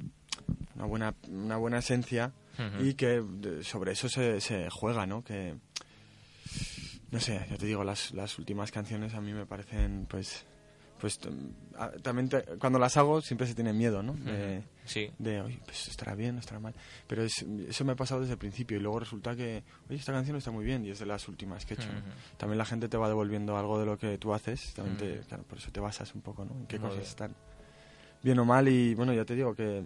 una 0.75 0.85
buena 0.87 1.15
una 1.29 1.57
buena 1.57 1.79
esencia 1.79 2.33
y 2.81 2.95
que 2.95 3.23
sobre 3.63 3.93
eso 3.93 4.09
se, 4.09 4.41
se 4.41 4.69
juega, 4.71 5.07
¿no? 5.07 5.23
Que 5.25 5.55
no 7.11 7.21
sé, 7.21 7.47
ya 7.51 7.57
te 7.57 7.67
digo, 7.67 7.85
las, 7.85 8.13
las 8.13 8.39
últimas 8.39 8.71
canciones 8.73 9.15
a 9.15 9.21
mí 9.21 9.33
me 9.33 9.47
parecen, 9.47 10.07
pues, 10.11 10.45
pues 11.05 11.19
t- 11.19 11.29
a- 11.77 11.91
también 12.01 12.31
te- 12.31 12.43
cuando 12.59 12.79
las 12.79 12.97
hago 12.97 13.21
siempre 13.21 13.47
se 13.47 13.55
tiene 13.55 13.75
miedo, 13.75 14.03
¿no? 14.03 14.15
De, 14.15 14.63
Sí. 14.87 15.11
de, 15.19 15.43
oye, 15.43 15.61
pues 15.63 15.87
estará 15.89 16.15
bien, 16.15 16.39
estará 16.39 16.61
mal. 16.61 16.73
Pero 17.07 17.23
es- 17.25 17.43
eso 17.69 17.85
me 17.85 17.93
ha 17.93 17.95
pasado 17.95 18.23
desde 18.23 18.33
el 18.33 18.39
principio 18.39 18.79
y 18.79 18.81
luego 18.81 19.01
resulta 19.01 19.37
que, 19.37 19.63
oye, 19.91 19.99
esta 19.99 20.15
canción 20.15 20.39
está 20.39 20.51
muy 20.51 20.65
bien 20.65 20.83
y 20.87 20.89
es 20.89 20.99
de 21.01 21.05
las 21.05 21.29
últimas 21.29 21.67
que 21.67 21.75
he 21.75 21.77
hecho. 21.77 21.91
También 22.39 22.57
la 22.57 22.65
gente 22.65 22.89
te 22.89 22.97
va 22.97 23.07
devolviendo 23.09 23.59
algo 23.59 23.79
de 23.79 23.85
lo 23.85 23.99
que 23.99 24.17
tú 24.17 24.33
haces, 24.33 24.73
también 24.73 24.97
te- 24.97 25.19
Ujú. 25.19 25.29
claro, 25.29 25.43
por 25.43 25.59
eso 25.59 25.71
te 25.71 25.81
basas 25.81 26.15
un 26.15 26.23
poco, 26.23 26.47
¿no? 26.47 26.55
En 26.55 26.67
qué 26.67 26.79
Muy 26.79 26.89
cosas 26.89 27.01
bien. 27.01 27.09
están 27.11 27.35
bien 28.23 28.39
o 28.39 28.47
mal 28.47 28.67
y, 28.67 28.95
bueno, 28.95 29.13
ya 29.13 29.27
te 29.27 29.35
digo 29.35 29.55
que 29.55 29.85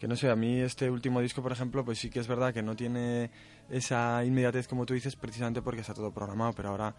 que 0.00 0.08
no 0.08 0.16
sé, 0.16 0.30
a 0.30 0.34
mí 0.34 0.58
este 0.60 0.90
último 0.90 1.20
disco, 1.20 1.42
por 1.42 1.52
ejemplo, 1.52 1.84
pues 1.84 1.98
sí 1.98 2.08
que 2.08 2.20
es 2.20 2.26
verdad 2.26 2.54
que 2.54 2.62
no 2.62 2.74
tiene 2.74 3.30
esa 3.68 4.24
inmediatez 4.24 4.66
como 4.66 4.86
tú 4.86 4.94
dices, 4.94 5.14
precisamente 5.14 5.60
porque 5.60 5.82
está 5.82 5.92
todo 5.92 6.10
programado, 6.10 6.54
pero 6.54 6.70
ahora 6.70 6.94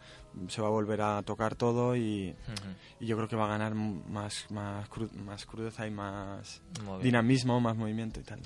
se 0.47 0.61
va 0.61 0.67
a 0.67 0.71
volver 0.71 1.01
a 1.01 1.21
tocar 1.23 1.55
todo 1.55 1.95
y, 1.95 2.35
yo 2.99 3.15
creo 3.17 3.27
que 3.27 3.35
va 3.35 3.45
a 3.45 3.49
ganar 3.49 3.73
más, 3.73 4.45
más, 4.51 4.87
cru- 4.89 5.11
más 5.13 5.45
crudeza 5.47 5.87
y 5.87 5.91
más 5.91 6.61
dinamismo, 7.03 7.59
más 7.59 7.75
movimiento 7.75 8.19
y 8.19 8.23
tal. 8.23 8.39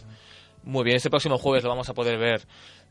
Muy 0.63 0.85
bien, 0.85 0.95
este 0.95 1.09
próximo 1.09 1.37
jueves 1.37 1.63
lo 1.63 1.69
vamos 1.69 1.89
a 1.89 1.93
poder 1.93 2.17
ver. 2.17 2.47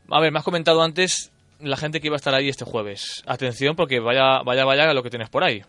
A 0.09 0.19
ver, 0.21 0.31
me 0.31 0.37
has 0.37 0.45
comentado 0.45 0.83
antes 0.83 1.31
la 1.59 1.77
gente 1.77 1.99
que 1.99 2.07
iba 2.07 2.15
a 2.15 2.17
estar 2.17 2.35
ahí 2.35 2.47
este 2.47 2.63
jueves. 2.63 3.23
Atención, 3.25 3.75
porque 3.75 3.99
vaya, 3.99 4.43
vaya, 4.45 4.65
vaya 4.65 4.93
lo 4.93 5.01
que 5.01 5.09
tienes 5.09 5.29
por 5.29 5.43
ahí. 5.43 5.63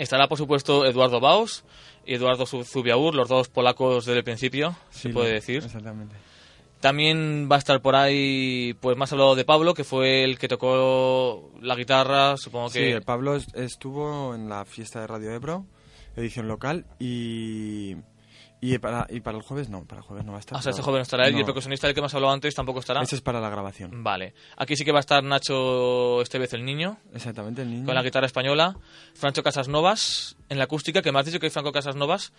Estará, 0.00 0.26
por 0.28 0.38
supuesto, 0.38 0.84
Eduardo 0.86 1.20
Baus 1.20 1.62
y 2.06 2.14
Eduardo 2.14 2.44
Zu- 2.46 2.64
Zubiaur, 2.64 3.14
los 3.14 3.28
dos 3.28 3.48
polacos 3.48 4.06
desde 4.06 4.18
el 4.18 4.24
principio, 4.24 4.74
se 4.90 5.10
puede 5.10 5.32
decir. 5.34 5.62
Exactamente. 5.64 6.16
También 6.80 7.46
va 7.50 7.56
a 7.56 7.58
estar 7.58 7.82
por 7.82 7.94
ahí, 7.94 8.74
pues 8.80 8.96
más 8.96 9.12
hablado 9.12 9.34
de 9.34 9.44
Pablo, 9.44 9.74
que 9.74 9.84
fue 9.84 10.24
el 10.24 10.38
que 10.38 10.48
tocó 10.48 11.50
la 11.60 11.74
guitarra, 11.76 12.38
supongo 12.38 12.70
que... 12.70 12.94
Sí, 12.98 13.04
Pablo 13.04 13.36
es- 13.36 13.52
estuvo 13.54 14.34
en 14.34 14.48
la 14.48 14.64
fiesta 14.64 15.02
de 15.02 15.06
Radio 15.06 15.30
Ebro, 15.32 15.66
edición 16.16 16.48
local, 16.48 16.86
y, 16.98 17.96
y, 18.60 18.76
para, 18.78 19.06
y 19.08 19.20
para 19.20 19.38
el 19.38 19.42
jueves 19.42 19.68
no, 19.70 19.84
para 19.84 20.00
el 20.00 20.06
jueves 20.06 20.24
no 20.26 20.32
va 20.32 20.38
a 20.38 20.40
estar. 20.40 20.56
Hasta 20.58 20.70
este 20.70 20.80
pero- 20.80 20.86
joven 20.86 20.98
no 20.98 21.02
estará 21.02 21.26
él 21.26 21.34
y 21.36 21.38
el 21.40 21.44
percusionista 21.46 21.86
del 21.86 21.94
que 21.94 22.00
hemos 22.00 22.14
hablado 22.14 22.32
antes 22.32 22.54
tampoco 22.54 22.80
estará. 22.80 23.02
Ese 23.02 23.16
es 23.16 23.22
para 23.22 23.40
la 23.40 23.48
grabación. 23.50 24.02
Vale. 24.04 24.34
Aquí 24.56 24.76
sí 24.76 24.84
que 24.84 24.92
va 24.92 24.98
a 24.98 25.00
estar 25.00 25.22
Nacho 25.24 26.20
Estevez 26.22 26.52
el 26.54 26.64
niño, 26.64 26.98
Exactamente, 27.14 27.62
el 27.62 27.70
niño. 27.70 27.86
con 27.86 27.94
la 27.94 28.02
guitarra 28.02 28.26
española, 28.26 28.76
Francho 29.14 29.42
Casasnovas 29.42 30.36
en 30.48 30.58
la 30.58 30.64
acústica, 30.64 31.00
que 31.02 31.10
me 31.12 31.18
has 31.20 31.26
dicho 31.26 31.40
que 31.40 31.46
es 31.46 31.52
Franco 31.52 31.72
Casasnovas. 31.72 32.32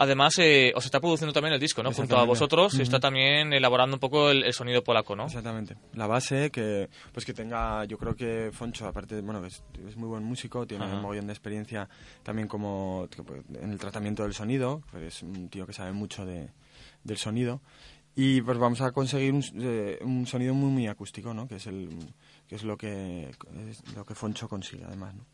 Además, 0.00 0.34
eh, 0.38 0.72
os 0.76 0.84
está 0.84 1.00
produciendo 1.00 1.32
también 1.32 1.52
el 1.54 1.60
disco, 1.60 1.82
¿no? 1.82 1.92
Junto 1.92 2.16
a 2.16 2.24
vosotros, 2.24 2.72
Ujú. 2.72 2.82
está 2.82 3.00
también 3.00 3.52
elaborando 3.52 3.96
un 3.96 4.00
poco 4.00 4.30
el, 4.30 4.44
el 4.44 4.52
sonido 4.54 4.82
polaco, 4.84 5.16
¿no? 5.16 5.26
Exactamente. 5.26 5.76
La 5.94 6.06
base 6.06 6.50
que 6.50 6.88
pues 7.12 7.26
que 7.26 7.34
tenga, 7.34 7.84
yo 7.84 7.98
creo 7.98 8.14
que 8.14 8.50
Foncho, 8.52 8.86
aparte, 8.86 9.16
de- 9.16 9.22
bueno, 9.22 9.40
que 9.42 9.48
es, 9.48 9.62
es 9.88 9.96
muy 9.96 10.08
buen 10.08 10.22
músico, 10.22 10.66
tiene 10.66 10.84
un 10.86 11.02
mogollón 11.02 11.26
de 11.26 11.32
experiencia 11.32 11.88
también 12.22 12.46
como 12.46 13.08
pues, 13.26 13.42
en 13.60 13.72
el 13.72 13.78
tratamiento 13.78 14.22
del 14.22 14.34
sonido, 14.34 14.82
pues 14.92 15.02
es 15.16 15.22
un 15.24 15.48
tío 15.48 15.66
que 15.66 15.72
sabe 15.72 15.90
mucho 15.92 16.24
de, 16.24 16.48
del 17.02 17.16
sonido. 17.18 17.60
Y 18.14 18.40
pues 18.42 18.58
vamos 18.58 18.80
a 18.80 18.90
conseguir 18.92 19.32
un, 19.32 19.44
eh, 19.60 19.98
un 20.02 20.26
sonido 20.26 20.52
muy 20.54 20.70
muy 20.70 20.86
acústico, 20.88 21.34
¿no? 21.34 21.46
Que 21.46 21.56
es 21.56 21.66
el 21.68 21.88
que 22.48 22.54
es 22.56 22.62
lo 22.64 22.76
que 22.76 23.30
es 23.68 23.94
lo 23.96 24.04
que 24.04 24.14
Foncho 24.14 24.48
consigue 24.48 24.84
además, 24.84 25.14
¿no? 25.14 25.24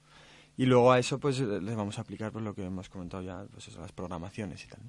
Y 0.57 0.67
luego 0.67 0.93
a 0.93 0.99
eso 0.99 1.19
pues 1.19 1.41
le 1.41 1.75
vamos 1.75 1.99
a 1.99 2.03
aplicar 2.03 2.33
pues 2.33 2.45
lo 2.45 2.55
que 2.55 2.65
hemos 2.65 2.89
comentado 2.89 3.23
ya, 3.23 3.45
pues 3.53 3.75
las 3.77 3.93
programaciones 3.93 4.65
y 4.65 4.69
tal. 4.69 4.81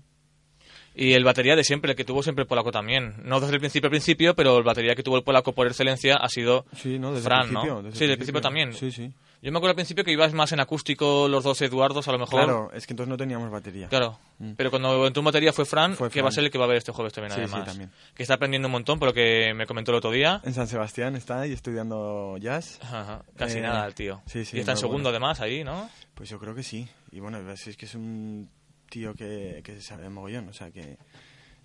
Y 0.96 1.14
el 1.14 1.24
batería 1.26 1.56
de 1.56 1.64
siempre, 1.64 1.92
el 1.92 1.98
que 1.98 2.06
tuvo 2.06 2.24
siempre 2.24 2.44
el 2.44 2.48
polaco 2.48 2.72
también. 2.72 3.16
No 3.24 3.40
desde 3.42 3.54
el 3.56 3.60
principio 3.60 3.88
al 3.88 3.92
principio, 3.92 4.34
pero 4.36 4.58
el 4.58 4.64
batería 4.64 4.96
que 4.96 5.04
tuvo 5.04 5.18
el 5.18 5.24
polaco 5.24 5.52
por 5.52 5.68
excelencia 5.68 6.16
ha 6.16 6.30
sido 6.30 6.66
Sí, 6.76 6.98
¿no? 7.00 7.12
Desde 7.14 7.26
Fran, 7.26 7.42
el 7.42 7.48
principio. 7.50 7.74
¿no? 7.76 7.82
desde 7.84 7.98
Sí, 7.98 8.00
desde 8.06 8.12
el 8.14 8.18
principio 8.18 8.42
también. 8.42 8.74
Sí, 8.74 8.92
sí. 8.92 9.12
Yo 9.42 9.52
me 9.52 9.58
acuerdo 9.60 9.72
al 9.72 9.76
principio 9.76 10.04
que 10.04 10.12
ibas 10.12 10.34
más 10.34 10.54
en 10.54 10.60
acústico 10.62 11.28
los 11.28 11.44
dos 11.44 11.62
Eduardos, 11.62 12.08
a 12.08 12.12
lo 12.14 12.18
mejor. 12.20 12.44
Claro, 12.46 12.72
es 12.74 12.88
que 12.88 12.94
entonces 12.94 13.10
no 13.10 13.18
teníamos 13.18 13.52
batería. 13.52 13.90
Claro. 13.90 14.18
Mm. 14.40 14.54
Pero 14.54 14.72
cuando 14.72 15.06
entró 15.06 15.20
en 15.20 15.26
batería 15.26 15.54
fue 15.54 15.66
Fran, 15.66 15.96
Fue 15.96 16.10
que 16.10 16.22
va 16.22 16.30
a 16.30 16.32
ser 16.32 16.46
el 16.46 16.50
que 16.50 16.58
va 16.58 16.64
a 16.66 16.68
ver 16.68 16.78
este 16.78 16.92
jueves 16.92 17.14
también, 17.14 17.32
Sí, 17.34 17.42
sí, 17.42 17.44
además. 17.52 17.66
también. 17.68 17.92
Que 18.16 18.24
está 18.24 18.36
aprendiendo 18.36 18.68
un 18.68 18.72
montón, 18.72 18.98
por 18.98 19.10
lo 19.10 19.14
que 19.14 19.54
me 19.54 19.68
comentó 19.68 19.92
el 19.92 19.98
otro 19.98 20.10
día. 20.12 20.42
En 20.46 20.54
San 20.54 20.68
Sebastián 20.68 21.16
está 21.16 21.42
ahí 21.42 21.52
estudiando 21.52 22.38
jazz. 22.40 22.80
Ajá, 22.82 23.22
casi 23.36 23.58
Eh, 23.60 23.62
nada, 23.62 23.86
el 23.86 23.94
tío. 23.94 24.22
sí, 24.26 24.46
sí, 24.46 24.58
y 24.58 24.60
está 24.62 24.72
en 24.72 24.78
segundo, 24.78 25.10
bueno. 25.12 25.26
además, 25.28 25.42
ahí, 25.42 25.64
¿no? 25.64 25.90
Pues 26.16 26.30
yo 26.30 26.40
creo 26.40 26.56
que 26.56 26.64
sí. 26.64 26.88
Y 27.12 27.20
bueno, 27.20 27.38
es 27.52 27.78
que 27.78 27.86
es 27.86 27.94
un 27.94 28.50
tío 28.96 29.14
que, 29.14 29.60
que 29.64 29.82
sabe 29.82 30.10
mogollón. 30.10 30.48
O 30.48 30.54
sea, 30.54 30.72
que, 30.72 30.98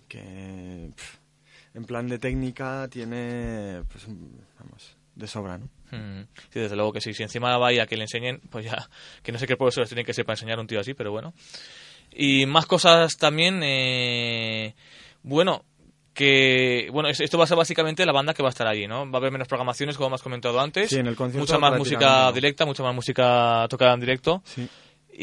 que 0.09 0.91
en 1.73 1.85
plan 1.85 2.07
de 2.09 2.19
técnica 2.19 2.87
tiene, 2.89 3.83
pues, 3.89 4.05
un- 4.07 4.41
vamos, 4.59 4.97
de 5.15 5.27
sobra, 5.27 5.57
¿no? 5.57 5.65
Mm, 5.91 6.27
Sí, 6.51 6.59
desde 6.59 6.75
luego 6.75 6.91
que 6.91 6.99
sí. 7.01 7.13
Si 7.13 7.23
encima 7.23 7.57
va 7.57 7.71
ir 7.71 7.79
a 7.81 7.87
que 7.87 7.95
le 7.95 8.03
enseñen, 8.03 8.41
pues 8.49 8.65
ya, 8.65 8.89
que 9.23 9.31
no 9.31 9.39
sé 9.39 9.47
qué 9.47 9.55
profesores 9.55 9.89
tienen 9.89 10.05
que 10.05 10.13
ser 10.13 10.25
para 10.25 10.33
enseñar 10.35 10.57
a 10.57 10.61
un 10.61 10.67
tío 10.67 10.79
así, 10.81 10.93
pero 10.93 11.11
bueno. 11.11 11.33
Y 12.13 12.45
más 12.45 12.65
cosas 12.65 13.15
también, 13.17 13.61
eh, 13.63 14.75
bueno, 15.23 15.63
que 16.13 16.89
bueno 16.91 17.07
es- 17.07 17.21
esto 17.21 17.37
va 17.37 17.45
a 17.45 17.47
ser 17.47 17.55
básicamente 17.55 18.05
la 18.05 18.11
banda 18.11 18.33
que 18.33 18.43
va 18.43 18.49
a 18.49 18.55
estar 18.55 18.67
allí 18.67 18.85
no 18.85 19.09
va 19.09 19.17
a 19.17 19.21
haber 19.21 19.31
menos 19.31 19.47
programaciones 19.47 19.95
como 19.95 20.07
hemos 20.07 20.21
comentado 20.21 20.59
antes 20.59 20.89
Sí, 20.89 20.97
en 20.99 21.07
el 21.07 21.15
concierto 21.15 21.39
mucha 21.53 21.57
más 21.57 21.77
música 21.79 22.29
directa 22.33 22.65
mucha 22.65 22.83
más 22.83 22.93
música 22.93 23.65
tocada 23.69 23.93
en 23.93 24.01
directo 24.01 24.41
Sí. 24.43 24.67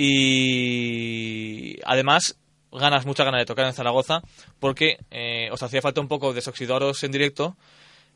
Y 0.00 1.78
además 1.84 2.36
ganas 2.72 3.06
mucha 3.06 3.24
ganas 3.24 3.40
de 3.40 3.46
tocar 3.46 3.66
en 3.66 3.72
Zaragoza 3.72 4.20
porque 4.60 4.98
eh, 5.10 5.48
os 5.50 5.62
hacía 5.62 5.82
falta 5.82 6.00
un 6.00 6.08
poco 6.08 6.32
desoxidaros 6.32 7.02
en 7.02 7.12
directo 7.12 7.56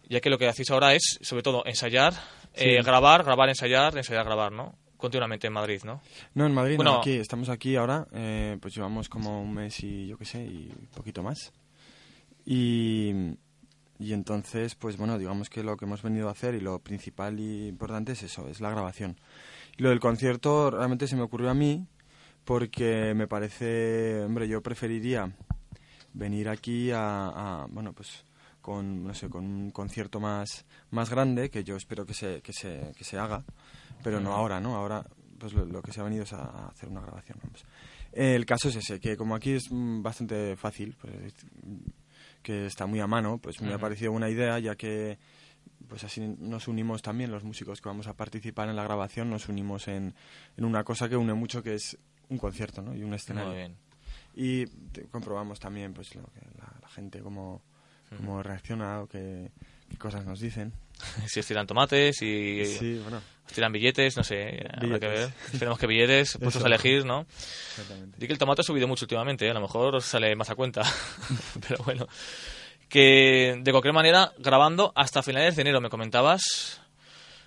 ya 0.09 0.21
que 0.21 0.31
lo 0.31 0.39
que 0.39 0.47
hacéis 0.49 0.71
ahora 0.71 0.95
es 0.95 1.19
sobre 1.23 1.43
todo 1.43 1.65
ensayar 1.67 2.15
eh, 2.55 2.83
grabar 2.83 3.25
grabar 3.25 3.49
ensayar 3.49 3.97
ensayar 3.97 4.25
grabar 4.25 4.53
no 4.53 4.75
continuamente 4.97 5.47
en 5.49 5.53
Madrid 5.55 5.81
no 5.85 6.01
No, 6.35 6.47
en 6.47 6.55
Madrid, 6.55 6.77
Bueno. 6.77 6.93
no, 6.93 6.99
aquí, 7.01 7.13
estamos 7.15 7.49
aquí 7.49 7.75
ahora, 7.75 8.07
eh, 8.13 8.57
pues 8.61 8.75
llevamos 8.77 9.09
como 9.09 9.43
un 9.43 9.53
mes 9.53 9.83
y 9.83 10.07
yo 10.07 10.17
qué 10.17 10.25
sé, 10.25 10.45
y 10.45 10.71
poquito 10.95 11.25
más. 11.25 11.53
Y, 12.47 13.13
y 13.99 14.13
entonces, 14.13 14.77
pues 14.77 14.97
bueno, 14.97 15.19
digamos 15.19 15.51
que 15.51 15.65
lo 15.65 15.77
que 15.77 15.87
hemos 15.87 16.03
venido 16.03 16.29
a 16.29 16.33
hacer 16.33 16.55
y 16.55 16.61
lo 16.61 16.79
principal 16.79 17.41
y 17.41 17.67
importante 17.67 18.13
es 18.13 18.23
eso, 18.23 18.47
es 18.49 18.61
la 18.61 18.71
grabación. 18.71 19.17
Y 19.77 19.83
lo 19.83 19.91
del 19.91 20.01
concierto 20.01 20.71
realmente 20.71 21.07
se 21.07 21.17
me 21.17 21.23
ocurrió 21.23 21.51
a 21.51 21.55
mí 21.55 21.87
porque 22.45 23.15
me 23.15 23.27
parece, 23.27 24.23
hombre, 24.25 24.49
yo 24.49 24.63
preferiría 24.63 25.33
venir 26.13 26.49
aquí 26.49 26.91
a, 26.91 27.63
a, 27.63 27.67
bueno, 27.67 27.93
pues 27.93 28.25
con, 28.61 29.05
no 29.05 29.15
sé, 29.15 29.29
con 29.29 29.45
un 29.45 29.71
concierto 29.71 30.21
más, 30.21 30.65
más 30.91 31.11
grande, 31.11 31.51
que 31.51 31.65
yo 31.65 31.77
espero 31.77 32.07
que 32.07 32.15
se, 32.15 32.41
que 32.43 32.53
se, 32.53 32.93
que 32.97 33.05
se 33.05 33.19
haga, 33.19 33.45
pero 34.03 34.21
no 34.21 34.33
ahora, 34.33 34.61
¿no? 34.61 34.77
Ahora 34.77 35.05
pues 35.39 35.53
lo, 35.55 35.65
lo 35.65 35.83
que 35.83 35.93
se 35.93 36.01
ha 36.01 36.05
venido 36.05 36.23
es 36.23 36.33
a, 36.33 36.69
hacer 36.69 36.89
una 36.89 37.01
grabación. 37.01 37.39
vamos. 37.43 37.65
Eh, 38.13 38.37
el 38.37 38.47
caso 38.47 38.69
es 38.69 38.77
ese, 38.77 39.01
que 39.01 39.17
como 39.17 39.35
aquí 39.35 39.53
es 39.53 39.71
mm, 39.71 40.01
bastante 40.01 40.57
fácil, 40.57 40.97
pues, 41.01 41.35
mm, 41.65 41.91
que 42.43 42.67
está 42.67 42.87
muy 42.87 43.01
a 43.01 43.09
mano, 43.09 43.39
pues 43.39 43.61
me 43.61 43.73
ha 43.73 43.79
parecido 43.79 44.13
buena 44.13 44.31
idea, 44.31 44.59
ya 44.61 44.77
que 44.77 45.19
pues 45.89 46.05
así 46.05 46.21
nos 46.21 46.69
unimos 46.69 47.03
también 47.03 47.31
los 47.31 47.45
músicos 47.45 47.81
que 47.81 47.89
vamos 47.89 48.07
a 48.07 48.15
participar 48.15 48.69
en 48.69 48.77
la 48.77 48.85
grabación, 48.85 49.31
nos 49.31 49.49
unimos 49.49 49.89
en, 49.89 50.15
en 50.57 50.65
una 50.65 50.85
cosa 50.85 51.09
que 51.09 51.17
une 51.17 51.35
mucho, 51.35 51.63
que 51.63 51.75
es 51.75 51.97
un 52.29 52.39
concierto, 52.39 52.83
¿no? 52.83 52.95
Y 52.95 53.03
un 53.03 53.15
escenario. 53.15 53.51
muy 53.51 53.59
bien 53.59 53.77
Y 54.35 54.67
te- 54.67 55.03
comprobamos 55.07 55.61
también 55.61 55.93
pues 55.95 56.15
lo 56.15 56.23
que 56.25 56.41
la, 56.59 56.73
la 56.81 56.89
gente 56.89 57.21
cómo, 57.21 57.63
cómo 58.17 58.43
reacciona 58.43 59.01
o 59.01 59.07
qué, 59.07 59.51
qué 59.91 59.97
cosas 59.99 60.25
nos 60.25 60.41
dicen. 60.41 60.73
si 61.27 61.41
os 61.41 61.47
tiran 61.47 61.67
tomates 61.67 62.17
si 62.17 62.65
Sí, 62.79 62.99
bueno, 63.03 63.21
os 63.47 63.53
tiran 63.53 63.73
billetes 63.73 64.17
no 64.17 64.23
sé 64.23 64.65
habrá 64.73 65.01
que 65.01 65.09
ver 65.09 65.31
tenemos 65.59 65.79
que 65.79 65.87
billetes 65.87 66.39
puestos 66.41 66.63
a 66.63 66.67
elegir 66.69 67.05
no 67.05 67.23
exactamente. 67.23 68.17
Di 68.19 68.27
que 68.27 68.33
el 68.35 68.39
tomate 68.39 68.61
ha 68.61 68.65
subido 68.65 68.87
mucho 68.87 69.05
últimamente, 69.05 69.47
¿eh? 69.47 69.51
a 69.51 69.55
lo 69.55 69.61
mejor 69.61 69.97
os 69.97 70.05
sale 70.05 70.37
más 70.37 70.49
a 70.51 70.55
cuenta. 70.55 70.83
Pero 71.69 71.83
bueno. 71.85 72.07
Que 72.93 73.57
de 73.59 73.71
cualquier 73.71 73.95
manera, 73.95 74.33
grabando 74.39 74.93
hasta 74.95 75.23
finales 75.23 75.57
de 75.57 75.63
enero, 75.63 75.81
me 75.81 75.89
comentabas. 75.89 76.79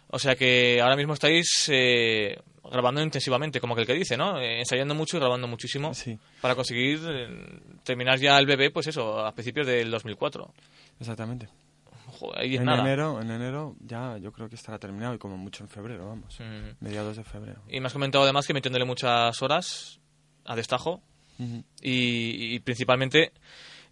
O 0.08 0.18
sea 0.18 0.36
que 0.36 0.82
ahora 0.82 0.96
mismo 0.96 1.14
estáis 1.14 1.70
eh, 1.72 2.40
grabando 2.72 3.00
intensivamente, 3.04 3.60
como 3.60 3.76
que 3.76 3.82
el 3.82 3.88
que 3.88 3.94
dice, 3.94 4.18
¿no? 4.18 4.40
Eh, 4.40 4.58
ensayando 4.60 4.96
mucho 4.96 5.18
y 5.18 5.20
grabando 5.20 5.48
muchísimo 5.48 5.94
Sí, 5.94 6.18
para 6.42 6.56
conseguir 6.56 7.00
eh, 7.08 7.60
terminar 7.84 8.18
ya 8.18 8.40
el 8.40 8.48
bebé, 8.48 8.72
pues 8.72 8.88
eso, 8.88 9.20
a 9.24 9.32
principios 9.34 9.68
del 9.68 9.92
2004. 9.92 10.52
exactamente. 11.00 11.48
Joder, 12.20 12.40
ahí 12.42 12.54
es 12.56 12.60
En 12.62 12.66
nada. 12.66 12.82
enero, 12.82 13.22
en 13.22 13.30
enero 13.30 13.76
ya 13.82 14.18
yo 14.18 14.32
creo 14.32 14.48
que 14.50 14.56
estará 14.56 14.80
terminado 14.80 15.14
y 15.14 15.18
como 15.20 15.38
mucho 15.38 15.64
en 15.64 15.70
febrero, 15.70 16.08
vamos. 16.08 16.40
Mm. 16.40 16.84
Mediados 16.84 17.18
de 17.18 17.24
febrero. 17.24 17.62
Y 17.70 17.80
me 17.82 17.88
has 17.88 17.94
comentado 17.94 18.24
además 18.24 18.48
que 18.48 18.54
metiéndole 18.54 18.86
muchas 18.86 19.40
horas 19.44 20.00
a 20.46 20.56
destajo 20.56 21.02
y, 21.82 22.56
y 22.56 22.60
principalmente 22.62 23.34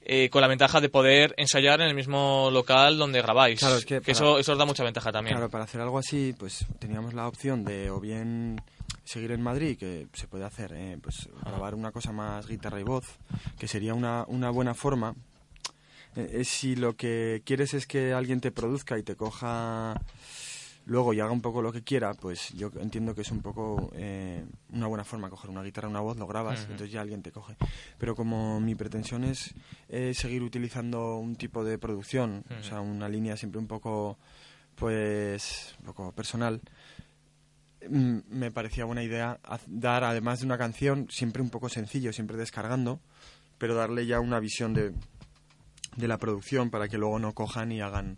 eh, 0.06 0.30
con 0.30 0.42
la 0.42 0.48
ventaja 0.48 0.82
de 0.82 0.90
poder 0.90 1.34
ensayar 1.38 1.82
en 1.82 1.88
el 1.88 1.96
mismo 1.96 2.50
local 2.52 2.98
donde 2.98 3.22
grabáis. 3.22 3.60
Claro, 3.60 3.78
es 3.78 3.86
que 3.86 4.02
para- 4.02 4.12
eso, 4.12 4.40
eso 4.40 4.52
os 4.52 4.58
da 4.58 4.66
mucha 4.66 4.84
ventaja 4.84 5.12
también. 5.12 5.36
Claro, 5.36 5.50
para 5.50 5.64
hacer 5.64 5.82
algo 5.82 5.98
así, 5.98 6.36
pues 6.38 6.66
teníamos 6.80 7.14
la 7.14 7.28
opción 7.28 7.64
de 7.64 7.90
o 7.90 8.00
bien 8.00 8.62
seguir 9.06 9.32
en 9.32 9.42
Madrid, 9.42 9.78
que 9.78 10.08
se 10.14 10.28
puede 10.28 10.46
hacer, 10.46 10.72
eh, 10.74 10.98
pues 11.02 11.28
grabar 11.46 11.76
una 11.76 11.92
cosa 11.92 12.12
más 12.12 12.48
guitarra 12.48 12.80
y 12.80 12.84
voz, 12.84 13.06
que 13.60 13.68
sería 13.68 13.94
una, 13.94 14.24
una 14.28 14.50
buena 14.50 14.74
forma. 14.74 15.14
Eh, 16.16 16.30
es 16.42 16.48
si 16.48 16.76
lo 16.76 16.96
que 16.96 17.42
quieres 17.46 17.74
es 17.74 17.88
que 17.88 18.14
alguien 18.14 18.40
te 18.40 18.52
produzca 18.52 18.98
y 18.98 19.04
te 19.04 19.16
coja 19.16 20.00
luego 20.86 21.14
y 21.14 21.20
haga 21.20 21.32
un 21.32 21.42
poco 21.42 21.62
lo 21.62 21.72
que 21.72 21.82
quiera, 21.82 22.14
pues 22.14 22.50
yo 22.54 22.70
entiendo 22.80 23.16
que 23.16 23.22
es 23.22 23.32
un 23.32 23.42
poco 23.42 23.92
eh, 23.96 24.44
una 24.72 24.88
buena 24.88 25.04
forma 25.04 25.30
coger 25.30 25.50
una 25.50 25.64
guitarra, 25.64 25.88
una 25.88 26.02
voz, 26.02 26.18
lo 26.18 26.28
grabas, 26.28 26.62
entonces 26.62 26.92
ya 26.92 27.02
alguien 27.02 27.22
te 27.22 27.32
coge. 27.32 27.56
Pero 27.98 28.16
como 28.16 28.60
mi 28.60 28.76
pretensión 28.76 29.24
es 29.24 29.54
eh, 29.90 30.14
seguir 30.14 30.44
utilizando 30.44 31.18
un 31.18 31.36
tipo 31.36 31.64
de 31.64 31.78
producción, 31.78 32.44
o 32.60 32.64
sea, 32.64 32.82
una 32.82 33.08
línea 33.08 33.38
siempre 33.38 33.60
un 33.60 33.68
poco, 33.68 34.18
pues, 34.76 35.76
un 35.80 35.86
poco 35.86 36.12
personal, 36.12 36.62
mm, 37.90 38.18
me 38.30 38.52
parecía 38.52 38.86
buena 38.86 39.04
idea 39.04 39.40
dar, 39.68 40.04
además 40.04 40.40
de 40.40 40.46
una 40.46 40.58
canción, 40.58 41.08
siempre 41.10 41.42
un 41.42 41.50
poco 41.50 41.70
sencillo, 41.70 42.12
siempre 42.12 42.38
descargando, 42.38 43.00
pero 43.58 43.76
darle 43.76 44.06
ya 44.06 44.20
una 44.20 44.40
visión 44.40 44.74
de, 44.74 44.94
de 45.96 46.08
la 46.08 46.18
producción 46.18 46.70
para 46.70 46.90
que 46.90 46.98
luego 46.98 47.20
no 47.20 47.34
cojan 47.34 47.72
y 47.72 47.80
hagan 47.80 48.18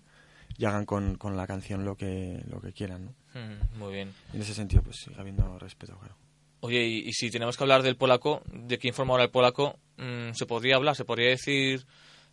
y 0.57 0.65
hagan 0.65 0.85
con, 0.85 1.15
con 1.17 1.35
la 1.37 1.45
canción 1.47 1.83
lo 1.85 1.95
que 1.95 2.41
lo 2.49 2.61
que 2.61 2.71
quieran 2.73 3.05
¿no? 3.05 3.39
Mm, 3.39 3.79
muy 3.79 3.93
bien. 3.93 4.13
en 4.33 4.41
ese 4.41 4.53
sentido 4.53 4.81
pues 4.83 4.97
sigue 4.97 5.19
habiendo 5.19 5.57
respeto 5.59 5.97
claro 5.97 6.15
Oye, 6.61 6.83
y, 6.83 6.97
y 7.09 7.13
si 7.13 7.29
tenemos 7.29 7.57
que 7.57 7.63
hablar 7.63 7.83
del 7.83 7.95
polaco, 7.95 8.41
de 8.51 8.79
quién 8.79 8.93
forma 8.95 9.11
ahora 9.13 9.25
el 9.25 9.29
polaco, 9.29 9.77
mm, 9.97 10.31
¿se 10.33 10.47
podría 10.47 10.77
hablar? 10.77 10.95
¿Se 10.95 11.05
podría 11.05 11.29
decir 11.29 11.85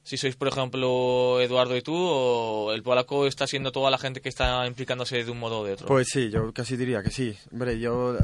si 0.02 0.16
sois, 0.16 0.36
por 0.36 0.48
ejemplo, 0.48 1.38
Eduardo 1.40 1.76
y 1.76 1.82
tú, 1.82 1.94
o 1.94 2.72
el 2.72 2.82
polaco 2.82 3.26
está 3.26 3.46
siendo 3.46 3.72
toda 3.72 3.90
la 3.90 3.98
gente 3.98 4.22
que 4.22 4.30
está 4.30 4.66
implicándose 4.66 5.22
de 5.22 5.30
un 5.30 5.38
modo 5.38 5.60
o 5.60 5.64
de 5.66 5.74
otro? 5.74 5.86
pues 5.86 6.08
sí 6.08 6.30
yo 6.30 6.50
casi 6.54 6.78
diría 6.78 7.02
que 7.02 7.10
sí 7.10 7.36
hombre 7.52 7.78
yo 7.78 8.16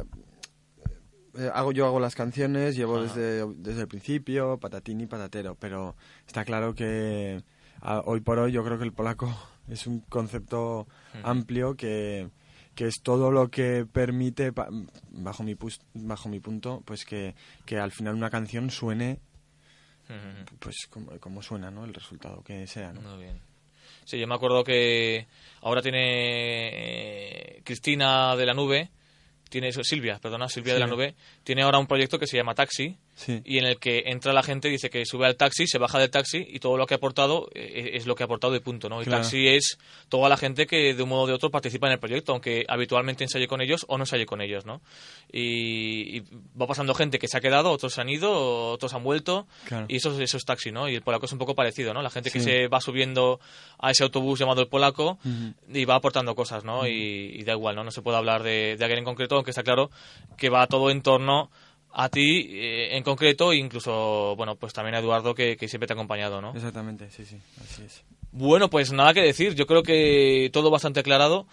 eh, 1.37 1.51
hago 1.53 1.73
yo 1.73 1.85
hago 1.87 2.01
las 2.01 2.15
canciones 2.15 2.75
llevo 2.75 2.97
Ajá. 2.99 3.05
desde 3.15 3.45
desde 3.57 3.83
el 3.83 3.89
principio 3.89 4.59
patatín 4.59 5.01
y 5.03 5.07
patatero 5.07 5.57
pero 5.57 5.95
está 6.27 6.45
claro 6.45 6.75
que 6.75 7.43
a- 7.81 8.01
hoy 8.05 8.21
por 8.21 8.39
hoy 8.39 8.53
yo 8.53 8.65
creo 8.65 8.79
que 8.79 8.85
el 8.85 8.93
polaco 8.93 9.35
es 9.69 9.87
un 9.87 10.01
concepto 10.01 10.87
amplio 11.23 11.75
que 11.77 12.29
que 12.75 12.87
es 12.87 13.01
todo 13.03 13.33
lo 13.33 13.49
que 13.51 13.87
permite 13.93 14.53
pa- 14.53 14.69
bajo 15.11 15.43
mi 15.43 15.57
pus- 15.57 15.81
bajo 15.95 16.29
mi 16.29 16.39
punto 16.39 16.83
pues 16.85 17.05
que, 17.05 17.35
que 17.67 17.77
al 17.79 17.91
final 17.91 18.15
una 18.15 18.31
canción 18.31 18.71
suene 18.71 19.19
pues 20.61 20.87
como, 20.89 21.11
como 21.19 21.43
suena 21.43 21.71
no 21.71 21.85
el 21.85 21.93
resultado 21.93 22.43
que 22.43 22.67
sea 22.67 22.93
¿no? 22.93 23.01
Muy 23.03 23.25
bien. 23.25 23.41
Sí, 24.05 24.19
yo 24.19 24.27
me 24.27 24.35
acuerdo 24.37 24.65
que 24.65 25.27
ahora 25.63 25.83
tiene 25.83 26.69
eh, 26.73 27.63
Cristina 27.65 28.35
de 28.37 28.47
la 28.47 28.55
Nube, 28.55 28.91
tiene 29.51 29.71
Silvia, 29.73 30.19
perdona, 30.19 30.49
Silvia 30.49 30.75
de 30.75 30.81
la. 30.81 30.87
Nube, 30.87 31.15
tiene 31.45 31.63
ahora 31.63 31.79
un 31.79 31.87
proyecto 31.87 32.19
que 32.19 32.27
se 32.27 32.37
llama 32.39 32.55
Taxi, 32.55 32.97
sí 33.19 33.43
y 33.45 33.59
en 33.59 33.65
el 33.67 33.79
que 33.79 34.05
entra 34.07 34.33
la 34.33 34.43
gente, 34.43 34.69
dice 34.69 34.89
que 34.91 35.05
sube 35.05 35.27
al 35.27 35.37
taxi, 35.37 35.67
se 35.67 35.77
baja 35.79 35.99
del 35.99 36.09
taxi 36.11 36.39
y 36.49 36.61
todo 36.61 36.77
lo 36.77 36.87
que 36.87 36.95
ha 36.95 36.97
aportado 36.99 37.49
eh, 37.55 37.91
es 37.95 38.07
lo 38.07 38.15
que 38.15 38.23
ha 38.23 38.27
aportado 38.27 38.55
y 38.57 38.61
punto, 38.61 38.89
¿no? 38.89 39.03
Y 39.03 39.05
Claro. 39.05 39.23
taxi 39.23 39.49
es 39.49 39.77
toda 40.09 40.29
la 40.29 40.37
gente 40.37 40.67
que 40.67 40.95
de 40.95 41.03
un 41.03 41.09
modo 41.09 41.23
o 41.23 41.27
de 41.27 41.33
otro 41.35 41.51
participa 41.51 41.89
en 41.89 41.95
el 41.95 41.99
proyecto, 41.99 42.33
aunque 42.33 42.65
habitualmente 42.69 43.25
ensaye 43.25 43.47
con 43.49 43.61
ellos 43.61 43.85
o 43.89 43.99
no 43.99 44.05
ensaye 44.05 44.25
con 44.25 44.41
ellos, 44.41 44.65
¿no? 44.67 44.81
Y, 45.33 46.19
y 46.19 46.23
va 46.61 46.67
pasando 46.67 46.95
gente 46.95 47.19
que 47.19 47.29
se 47.29 47.37
ha 47.37 47.41
quedado, 47.41 47.71
otros 47.71 47.93
se 47.95 48.01
han 48.01 48.09
ido, 48.09 48.71
otros 48.73 48.95
han 48.95 49.03
vuelto 49.03 49.47
Claro. 49.67 49.87
y 49.89 49.97
eso, 49.97 50.13
es- 50.13 50.21
eso 50.21 50.37
es 50.37 50.45
taxi, 50.45 50.71
¿no? 50.73 50.89
Y 50.89 50.95
el 50.95 51.03
polaco 51.03 51.27
es 51.27 51.33
un 51.33 51.39
poco 51.39 51.55
parecido, 51.55 51.93
¿no? 51.93 52.03
La 52.03 52.11
gente 52.11 52.31
que 52.31 52.41
se 52.41 52.69
va 52.69 52.81
subiendo 52.81 53.41
a 53.79 53.91
ese 53.91 54.05
autobús 54.05 54.39
llamado 54.39 54.61
el 54.63 54.69
polaco 54.69 55.19
y 55.73 55.85
va 55.85 55.97
aportando 55.97 56.35
cosas, 56.35 56.65
¿no? 56.65 56.87
Y, 56.87 56.93
y 57.35 57.45
da 57.45 57.53
igual, 57.53 57.77
¿no? 57.77 57.85
No 57.85 57.91
se 57.91 58.03
puede 58.03 58.17
hablar 58.17 58.43
de, 58.43 58.77
de 58.77 58.85
alguien 58.85 58.99
en 59.01 59.05
concreto, 59.05 59.35
aunque 59.37 59.51
está 59.51 59.63
claro 59.63 59.91
que 60.37 60.49
va 60.51 60.67
todo 60.67 60.91
en 60.91 61.03
torno 61.03 61.51
a 61.93 62.09
ti 62.09 62.49
eh, 62.51 62.97
en 62.97 63.03
concreto, 63.03 63.53
incluso, 63.53 64.35
bueno, 64.37 64.57
pues 64.57 64.73
también 64.73 64.95
a 64.95 64.99
Eduardo 64.99 65.35
que, 65.35 65.57
que 65.57 65.69
siempre 65.69 65.87
te 65.87 65.93
ha 65.93 65.97
acompañado, 65.97 66.41
¿no? 66.41 66.55
exactamente 66.55 67.11
sí 67.11 67.25
sí 67.25 67.39
así 67.63 67.83
es 67.83 68.05
Bueno, 68.31 68.69
pues 68.69 68.93
nada 68.93 69.15
que 69.15 69.23
decir, 69.23 69.55
yo 69.55 69.67
creo 69.67 69.83
que 69.83 70.51
todo 70.53 70.71
bastante 70.71 71.01
aclarado, 71.01 71.47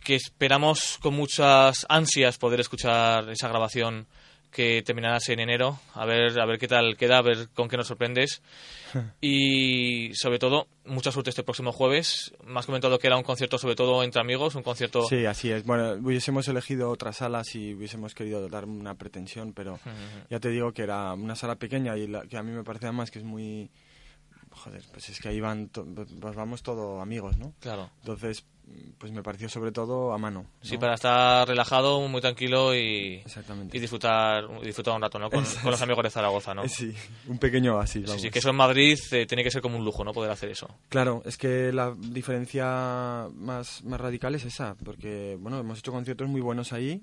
que 0.00 0.14
esperamos 0.14 0.98
con 1.00 1.14
muchas 1.14 1.86
ansias 1.88 2.38
poder 2.38 2.60
escuchar 2.60 3.28
esa 3.30 3.48
grabación 3.48 4.06
que 4.54 4.82
terminarás 4.82 5.28
en 5.28 5.40
enero, 5.40 5.78
a 5.94 6.06
ver, 6.06 6.38
a 6.40 6.46
ver 6.46 6.58
qué 6.58 6.68
tal 6.68 6.96
queda, 6.96 7.18
a 7.18 7.22
ver 7.22 7.48
con 7.54 7.68
qué 7.68 7.76
nos 7.76 7.88
sorprendes. 7.88 8.40
Y 9.20 10.14
sobre 10.14 10.38
todo, 10.38 10.68
mucha 10.84 11.10
suerte 11.10 11.30
este 11.30 11.42
próximo 11.42 11.72
jueves. 11.72 12.32
Me 12.44 12.60
has 12.60 12.66
comentado 12.66 12.96
que 13.00 13.08
era 13.08 13.16
un 13.16 13.24
concierto 13.24 13.58
sobre 13.58 13.74
todo 13.74 14.04
entre 14.04 14.20
amigos, 14.20 14.54
un 14.54 14.62
concierto... 14.62 15.02
Sí, 15.08 15.26
así 15.26 15.50
es. 15.50 15.64
Bueno, 15.64 15.94
hubiésemos 15.94 16.46
elegido 16.46 16.90
otras 16.90 17.16
salas 17.16 17.48
si 17.48 17.74
hubiésemos 17.74 18.14
querido 18.14 18.48
dar 18.48 18.66
una 18.66 18.94
pretensión, 18.94 19.52
pero 19.52 19.80
ya 20.30 20.38
te 20.38 20.50
digo 20.50 20.70
que 20.70 20.82
era 20.82 21.12
una 21.14 21.34
sala 21.34 21.56
pequeña 21.56 21.96
y 21.96 22.06
la, 22.06 22.22
que 22.22 22.36
a 22.36 22.44
mí 22.44 22.52
me 22.52 22.62
parece 22.62 22.86
además 22.86 23.10
que 23.10 23.18
es 23.18 23.24
muy 23.24 23.68
joder, 24.54 24.82
pues 24.92 25.08
es 25.08 25.20
que 25.20 25.28
ahí 25.28 25.40
van, 25.40 25.68
to- 25.68 25.86
pues 26.20 26.34
vamos 26.36 26.62
todos 26.62 27.00
amigos, 27.02 27.36
¿no? 27.38 27.52
Claro. 27.60 27.90
Entonces, 28.00 28.44
pues 28.98 29.12
me 29.12 29.22
pareció 29.22 29.48
sobre 29.48 29.72
todo 29.72 30.12
a 30.14 30.18
mano. 30.18 30.42
¿no? 30.44 30.48
Sí, 30.62 30.78
para 30.78 30.94
estar 30.94 31.46
relajado, 31.46 32.00
muy 32.08 32.20
tranquilo 32.22 32.74
y, 32.74 33.16
Exactamente. 33.24 33.76
y 33.76 33.80
disfrutar, 33.80 34.44
disfrutar 34.62 34.94
un 34.94 35.02
rato, 35.02 35.18
¿no? 35.18 35.28
Con, 35.30 35.44
con 35.62 35.70
los 35.70 35.82
amigos 35.82 36.02
de 36.04 36.10
Zaragoza, 36.10 36.54
¿no? 36.54 36.66
Sí, 36.68 36.94
un 37.28 37.38
pequeño 37.38 37.78
así, 37.78 38.00
Sí, 38.00 38.06
vamos. 38.06 38.22
sí, 38.22 38.30
que 38.30 38.38
eso 38.38 38.48
en 38.50 38.56
Madrid 38.56 38.98
eh, 39.12 39.26
tiene 39.26 39.44
que 39.44 39.50
ser 39.50 39.60
como 39.60 39.76
un 39.76 39.84
lujo, 39.84 40.02
¿no? 40.02 40.12
Poder 40.12 40.30
hacer 40.30 40.48
eso. 40.50 40.68
Claro, 40.88 41.22
es 41.26 41.36
que 41.36 41.72
la 41.72 41.94
diferencia 41.96 43.28
más, 43.34 43.84
más 43.84 44.00
radical 44.00 44.34
es 44.34 44.44
esa, 44.44 44.74
porque 44.82 45.36
bueno, 45.38 45.58
hemos 45.58 45.78
hecho 45.80 45.92
conciertos 45.92 46.26
muy 46.28 46.40
buenos 46.40 46.72
ahí. 46.72 47.02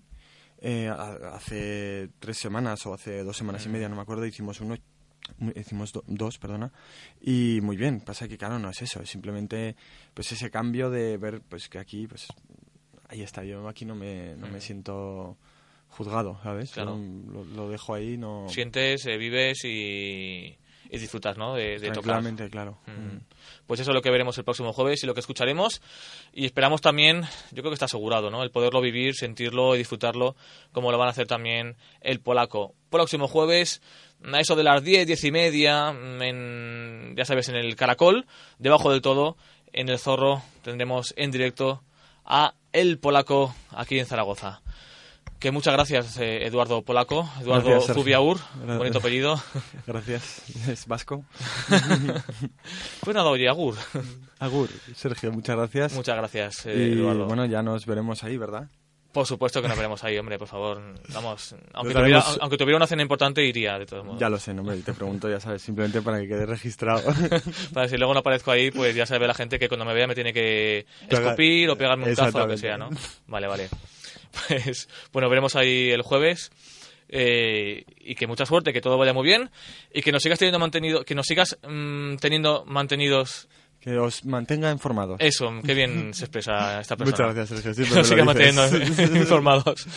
Eh, 0.64 0.88
hace 0.90 2.10
tres 2.20 2.38
semanas 2.38 2.86
o 2.86 2.94
hace 2.94 3.24
dos 3.24 3.36
semanas 3.38 3.66
y 3.66 3.70
media, 3.70 3.90
no 3.90 3.96
me 3.96 4.02
acuerdo, 4.04 4.26
hicimos 4.26 4.62
uno, 4.62 4.76
hicimos 5.56 5.92
do- 5.94 6.04
dos, 6.08 6.38
perdona, 6.38 6.72
y 7.22 7.60
muy 7.62 7.78
bien. 7.78 8.02
Pasa 8.02 8.28
que 8.28 8.38
claro, 8.38 8.60
no 8.60 8.70
es 8.70 8.82
eso, 8.82 9.02
es 9.02 9.10
simplemente 9.10 9.76
pues 10.14 10.32
ese 10.32 10.50
cambio 10.50 10.90
de 10.90 11.18
ver 11.18 11.42
pues 11.48 11.70
que 11.70 11.80
aquí 11.80 12.08
pues 12.08 12.28
ahí 13.10 13.22
está, 13.22 13.44
yo 13.44 13.68
aquí 13.68 13.86
no 13.86 13.96
me, 13.96 14.36
no 14.38 14.48
me 14.48 14.62
siento 14.62 15.38
juzgado, 15.90 16.40
¿sabes? 16.44 16.72
Claro. 16.72 16.98
Lo, 16.98 17.44
lo 17.44 17.70
dejo 17.70 17.94
ahí, 17.94 18.18
no 18.18 18.48
Sientes, 18.48 19.06
eh, 19.06 19.18
vives 19.18 19.66
y, 19.66 20.58
y 20.90 20.98
disfrutas, 20.98 21.38
¿no? 21.38 21.54
De, 21.56 21.80
de 21.80 21.92
tocar. 21.92 22.24
claro. 22.50 22.78
Mm. 22.88 23.18
Pues 23.68 23.80
eso 23.82 23.92
es 23.92 23.96
lo 23.96 24.02
que 24.02 24.10
veremos 24.10 24.38
el 24.38 24.44
próximo 24.46 24.72
jueves 24.74 25.04
y 25.04 25.08
lo 25.08 25.14
que 25.14 25.20
escucharemos. 25.20 25.82
Y 26.34 26.46
esperamos 26.46 26.80
también, 26.82 27.24
yo 27.52 27.62
creo 27.62 27.72
que 27.72 27.74
está 27.74 27.86
asegurado, 27.86 28.30
¿no? 28.30 28.44
El 28.44 28.52
poderlo 28.52 28.80
vivir, 28.82 29.16
sentirlo 29.16 29.76
y 29.76 29.80
disfrutarlo, 29.80 30.36
como 30.72 30.92
lo 30.92 30.98
van 30.98 31.08
a 31.10 31.12
hacer 31.12 31.28
también 31.28 31.76
el 32.00 32.22
polaco. 32.22 32.74
Próximo 32.90 33.28
jueves, 33.28 33.82
a 34.32 34.40
eso 34.40 34.56
de 34.56 34.64
las 34.64 34.84
10, 34.84 35.08
10 35.08 35.24
y 35.26 35.32
media, 35.32 35.90
en, 35.90 37.14
ya 37.18 37.26
sabes, 37.26 37.50
en 37.50 37.56
el 37.56 37.76
Caracol, 37.76 38.26
debajo 38.60 38.92
del 38.92 39.02
todo, 39.02 39.38
en 39.74 39.90
el 39.90 40.00
Zorro, 40.00 40.44
tendremos 40.64 41.14
en 41.18 41.32
directo 41.32 41.84
a 42.26 42.54
el 42.74 43.00
polaco 43.00 43.54
aquí 43.72 44.00
en 44.00 44.06
Zaragoza. 44.06 44.62
Que 45.40 45.50
muchas 45.50 45.74
gracias, 45.74 46.18
eh, 46.18 46.46
Eduardo 46.46 46.84
Polaco, 46.84 47.28
Eduardo 47.42 47.72
Gracias. 47.72 47.96
Zubiaur, 47.98 48.38
Gracias. 48.58 48.78
bonito 48.78 48.98
apellido. 49.00 49.42
Gracias, 49.88 50.44
es 50.68 50.86
vasco. 50.86 51.26
Pues 53.02 53.16
nada, 53.16 53.30
oye, 53.32 53.50
Agur. 53.50 53.76
Agur, 54.38 54.70
Sergio, 54.96 55.32
muchas 55.32 55.56
gracias. 55.58 55.94
Muchas 55.94 56.16
gracias, 56.16 56.66
eh, 56.68 56.90
y 56.90 56.94
Eduardo. 56.94 57.26
bueno, 57.26 57.46
ya 57.48 57.64
nos 57.64 57.88
veremos 57.88 58.24
ahí, 58.24 58.38
¿verdad? 58.38 58.68
Por 59.12 59.26
supuesto 59.28 59.62
que 59.62 59.68
nos 59.68 59.76
veremos 59.76 60.02
ahí, 60.06 60.18
hombre, 60.18 60.38
por 60.40 60.48
favor. 60.48 60.82
Vamos, 61.14 61.54
aunque, 61.74 61.94
tuviera, 61.94 62.24
aunque 62.40 62.58
tuviera 62.58 62.78
una 62.78 62.88
cena 62.88 63.02
importante, 63.02 63.44
iría, 63.44 63.78
de 63.78 63.86
todos 63.86 64.06
modos. 64.06 64.20
Ya 64.20 64.30
lo 64.30 64.40
sé, 64.40 64.54
no 64.54 64.64
me 64.64 64.78
te 64.78 64.94
pregunto, 64.94 65.30
ya 65.30 65.40
sabes, 65.40 65.62
simplemente 65.62 66.02
para 66.02 66.20
que 66.22 66.28
quede 66.30 66.46
registrado. 66.46 67.02
Para 67.74 67.90
si 67.90 67.98
luego 67.98 68.14
no 68.14 68.22
aparezco 68.22 68.52
ahí, 68.52 68.72
pues 68.72 68.96
ya 68.96 69.06
sabe 69.06 69.28
la 69.28 69.34
gente 69.34 69.60
que 69.60 69.68
cuando 69.68 69.86
me 69.86 69.94
vea 69.94 70.08
me 70.08 70.16
tiene 70.16 70.32
que 70.32 70.86
escupir 71.10 71.70
o 71.70 71.76
pegarme 71.78 72.06
un 72.10 72.16
cazo 72.16 72.38
o 72.38 72.42
lo 72.42 72.48
que 72.48 72.58
sea, 72.58 72.78
¿no? 72.78 72.90
Vale, 73.28 73.48
vale. 73.48 73.70
Pues, 74.48 74.88
bueno, 75.12 75.28
veremos 75.28 75.58
ahí 75.58 75.90
el 75.92 76.04
jueves. 76.04 76.52
eh, 77.10 77.84
y 78.00 78.16
que 78.16 78.28
mucha 78.28 78.46
suerte, 78.46 78.72
que 78.72 78.80
todo 78.80 78.98
vaya 78.98 79.12
muy 79.14 79.26
bien 79.26 79.50
y 79.94 80.02
que 80.02 80.14
nos 80.14 80.24
sigas 80.24 80.40
teniendo 80.40 80.60
mantenido, 80.60 81.04
que 81.04 81.16
nos 81.16 81.26
sigas 81.28 81.58
mm, 81.68 82.16
teniendo 82.16 82.64
mantenidos. 82.66 83.50
Que 83.82 83.98
os 83.98 84.24
mantenga 84.26 84.72
informados. 84.72 85.18
Eso, 85.20 85.52
qué 85.66 85.74
bien 85.74 86.14
se 86.14 86.26
expresa 86.26 86.80
esta 86.80 86.96
persona. 86.96 87.30
Muchas 87.30 87.36
gracias, 87.36 87.60
Sergio. 87.60 87.74
siempre 87.74 87.98
nos 87.98 88.08
siga 88.08 88.24
manteniendo 88.24 88.68
informados 89.18 89.88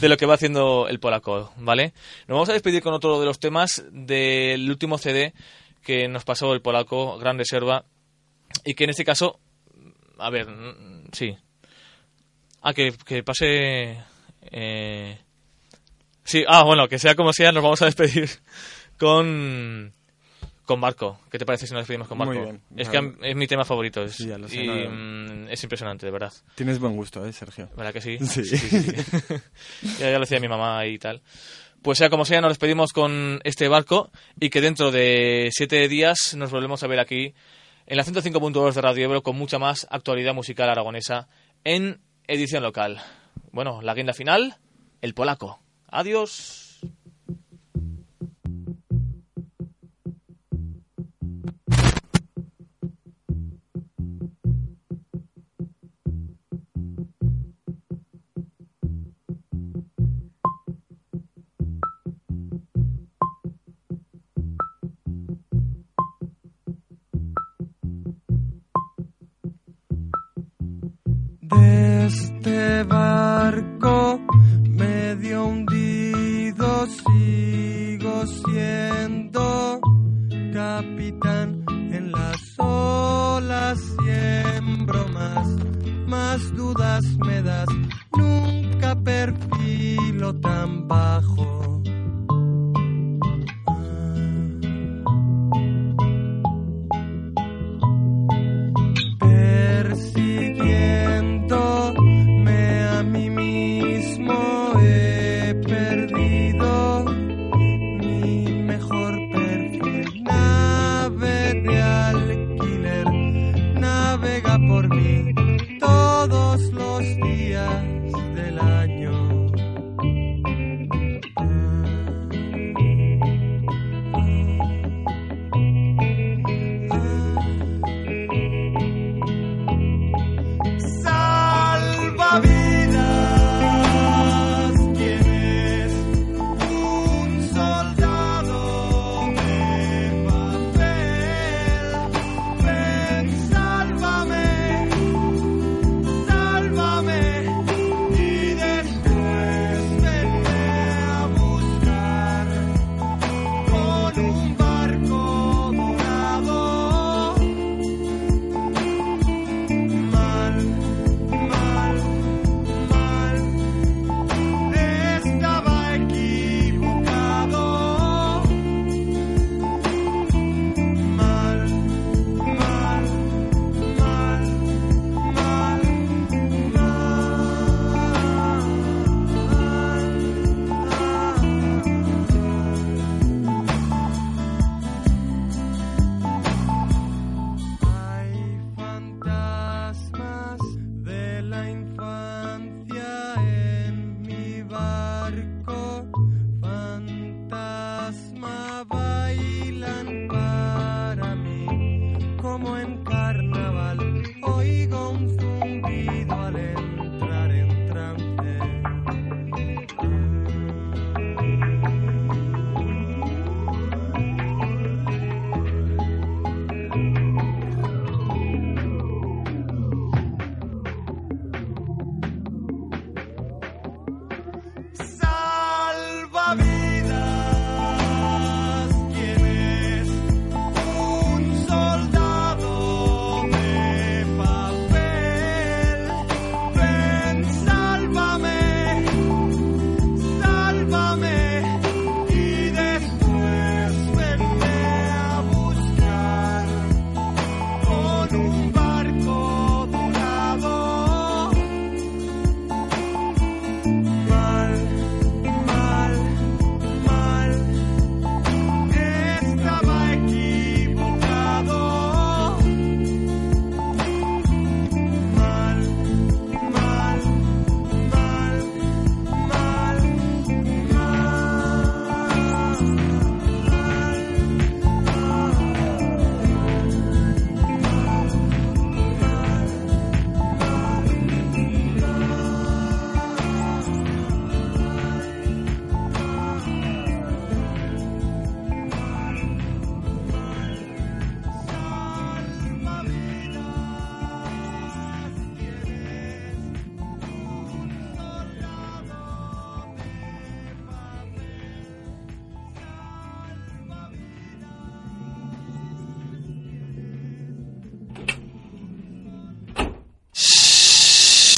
de 0.00 0.08
lo 0.08 0.16
que 0.16 0.26
va 0.26 0.34
haciendo 0.34 0.86
el 0.88 1.00
polaco, 1.00 1.52
¿vale? 1.56 1.92
Nos 2.28 2.36
vamos 2.36 2.48
a 2.48 2.52
despedir 2.52 2.82
con 2.82 2.94
otro 2.94 3.18
de 3.18 3.26
los 3.26 3.40
temas 3.40 3.84
del 3.90 4.70
último 4.70 4.96
CD 4.96 5.34
que 5.82 6.06
nos 6.06 6.24
pasó 6.24 6.54
el 6.54 6.62
polaco, 6.62 7.18
Gran 7.18 7.36
Reserva, 7.36 7.84
y 8.64 8.74
que 8.74 8.84
en 8.84 8.90
este 8.90 9.04
caso, 9.04 9.40
a 10.18 10.30
ver, 10.30 10.46
sí. 11.12 11.36
Ah, 12.62 12.72
que, 12.72 12.94
que 13.04 13.24
pase... 13.24 13.98
eh, 14.52 15.18
Sí, 16.24 16.44
ah, 16.46 16.62
bueno, 16.62 16.86
que 16.88 17.00
sea 17.00 17.16
como 17.16 17.32
sea, 17.32 17.50
nos 17.50 17.64
vamos 17.64 17.82
a 17.82 17.86
despedir 17.86 18.30
con... 18.98 19.92
Con 20.64 20.78
Marco. 20.78 21.18
¿Qué 21.30 21.38
te 21.38 21.44
parece 21.44 21.66
si 21.66 21.72
nos 21.72 21.80
despedimos 21.80 22.06
con 22.08 22.18
Marco? 22.18 22.34
Muy 22.34 22.42
bien. 22.44 22.62
Es 22.76 22.88
que 22.88 23.14
es 23.22 23.36
mi 23.36 23.46
tema 23.46 23.64
favorito. 23.64 24.02
Es, 24.02 24.14
Sí, 24.14 24.28
ya 24.28 24.38
lo 24.38 24.48
sé, 24.48 24.62
y 24.62 24.68
mm, 24.68 25.48
es 25.48 25.62
impresionante, 25.62 26.06
de 26.06 26.12
verdad. 26.12 26.32
Tienes 26.54 26.78
buen 26.78 26.94
gusto, 26.94 27.26
¿eh, 27.26 27.32
Sergio? 27.32 27.68
¿Verdad 27.76 27.92
que 27.92 28.00
sí? 28.00 28.18
Sí. 28.26 28.44
sí, 28.44 28.56
sí. 28.56 28.92
ya, 29.98 30.10
ya 30.10 30.14
lo 30.14 30.20
decía 30.20 30.38
mi 30.38 30.48
mamá 30.48 30.86
y 30.86 30.98
tal. 30.98 31.20
Pues 31.82 31.98
sea 31.98 32.10
como 32.10 32.24
sea, 32.24 32.40
nos 32.40 32.50
despedimos 32.52 32.92
con 32.92 33.40
este 33.42 33.66
barco 33.66 34.12
y 34.38 34.50
que 34.50 34.60
dentro 34.60 34.92
de 34.92 35.48
siete 35.50 35.88
días 35.88 36.34
nos 36.36 36.52
volvemos 36.52 36.82
a 36.84 36.86
ver 36.86 37.00
aquí 37.00 37.34
en 37.86 37.96
la 37.96 38.04
105.2 38.04 38.74
de 38.74 38.80
Radio 38.80 39.04
Ebro 39.06 39.22
con 39.24 39.36
mucha 39.36 39.58
más 39.58 39.88
actualidad 39.90 40.32
musical 40.32 40.70
aragonesa 40.70 41.26
en 41.64 42.00
edición 42.28 42.62
local. 42.62 43.02
Bueno, 43.50 43.82
la 43.82 43.94
guinda 43.94 44.14
final, 44.14 44.56
el 45.00 45.12
polaco. 45.14 45.60
Adiós. 45.88 46.61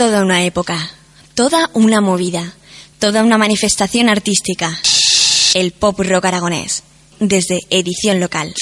Toda 0.05 0.23
una 0.23 0.45
época, 0.45 0.91
toda 1.33 1.71
una 1.73 2.03
movida, 2.03 2.53
toda 2.99 3.23
una 3.23 3.39
manifestación 3.39 4.11
artística. 4.11 4.79
El 5.55 5.73
pop 5.73 5.99
rock 5.99 6.27
aragonés, 6.27 6.83
desde 7.21 7.61
edición 7.71 8.21
local. 8.21 8.53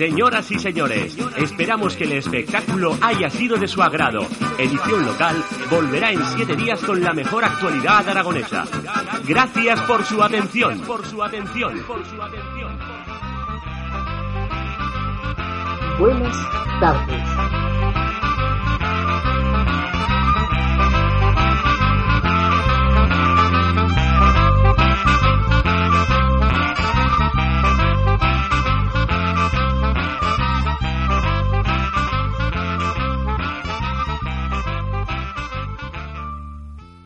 Señoras 0.00 0.50
y 0.50 0.58
señores, 0.58 1.14
esperamos 1.36 1.94
que 1.94 2.04
el 2.04 2.12
espectáculo 2.12 2.96
haya 3.02 3.28
sido 3.28 3.58
de 3.58 3.68
su 3.68 3.82
agrado. 3.82 4.26
Edición 4.56 5.04
local 5.04 5.36
volverá 5.70 6.10
en 6.10 6.24
siete 6.24 6.56
días 6.56 6.82
con 6.82 7.02
la 7.02 7.12
mejor 7.12 7.44
actualidad 7.44 8.08
aragonesa. 8.08 8.64
Gracias 9.28 9.78
por 9.82 10.02
su 10.06 10.22
atención. 10.22 10.80
Por 10.86 11.04
su 11.04 11.22
atención. 11.22 11.80
Por 11.80 12.02
su 12.06 12.22
atención. 12.22 12.78
Buenas 15.98 16.36
tardes. 16.80 17.69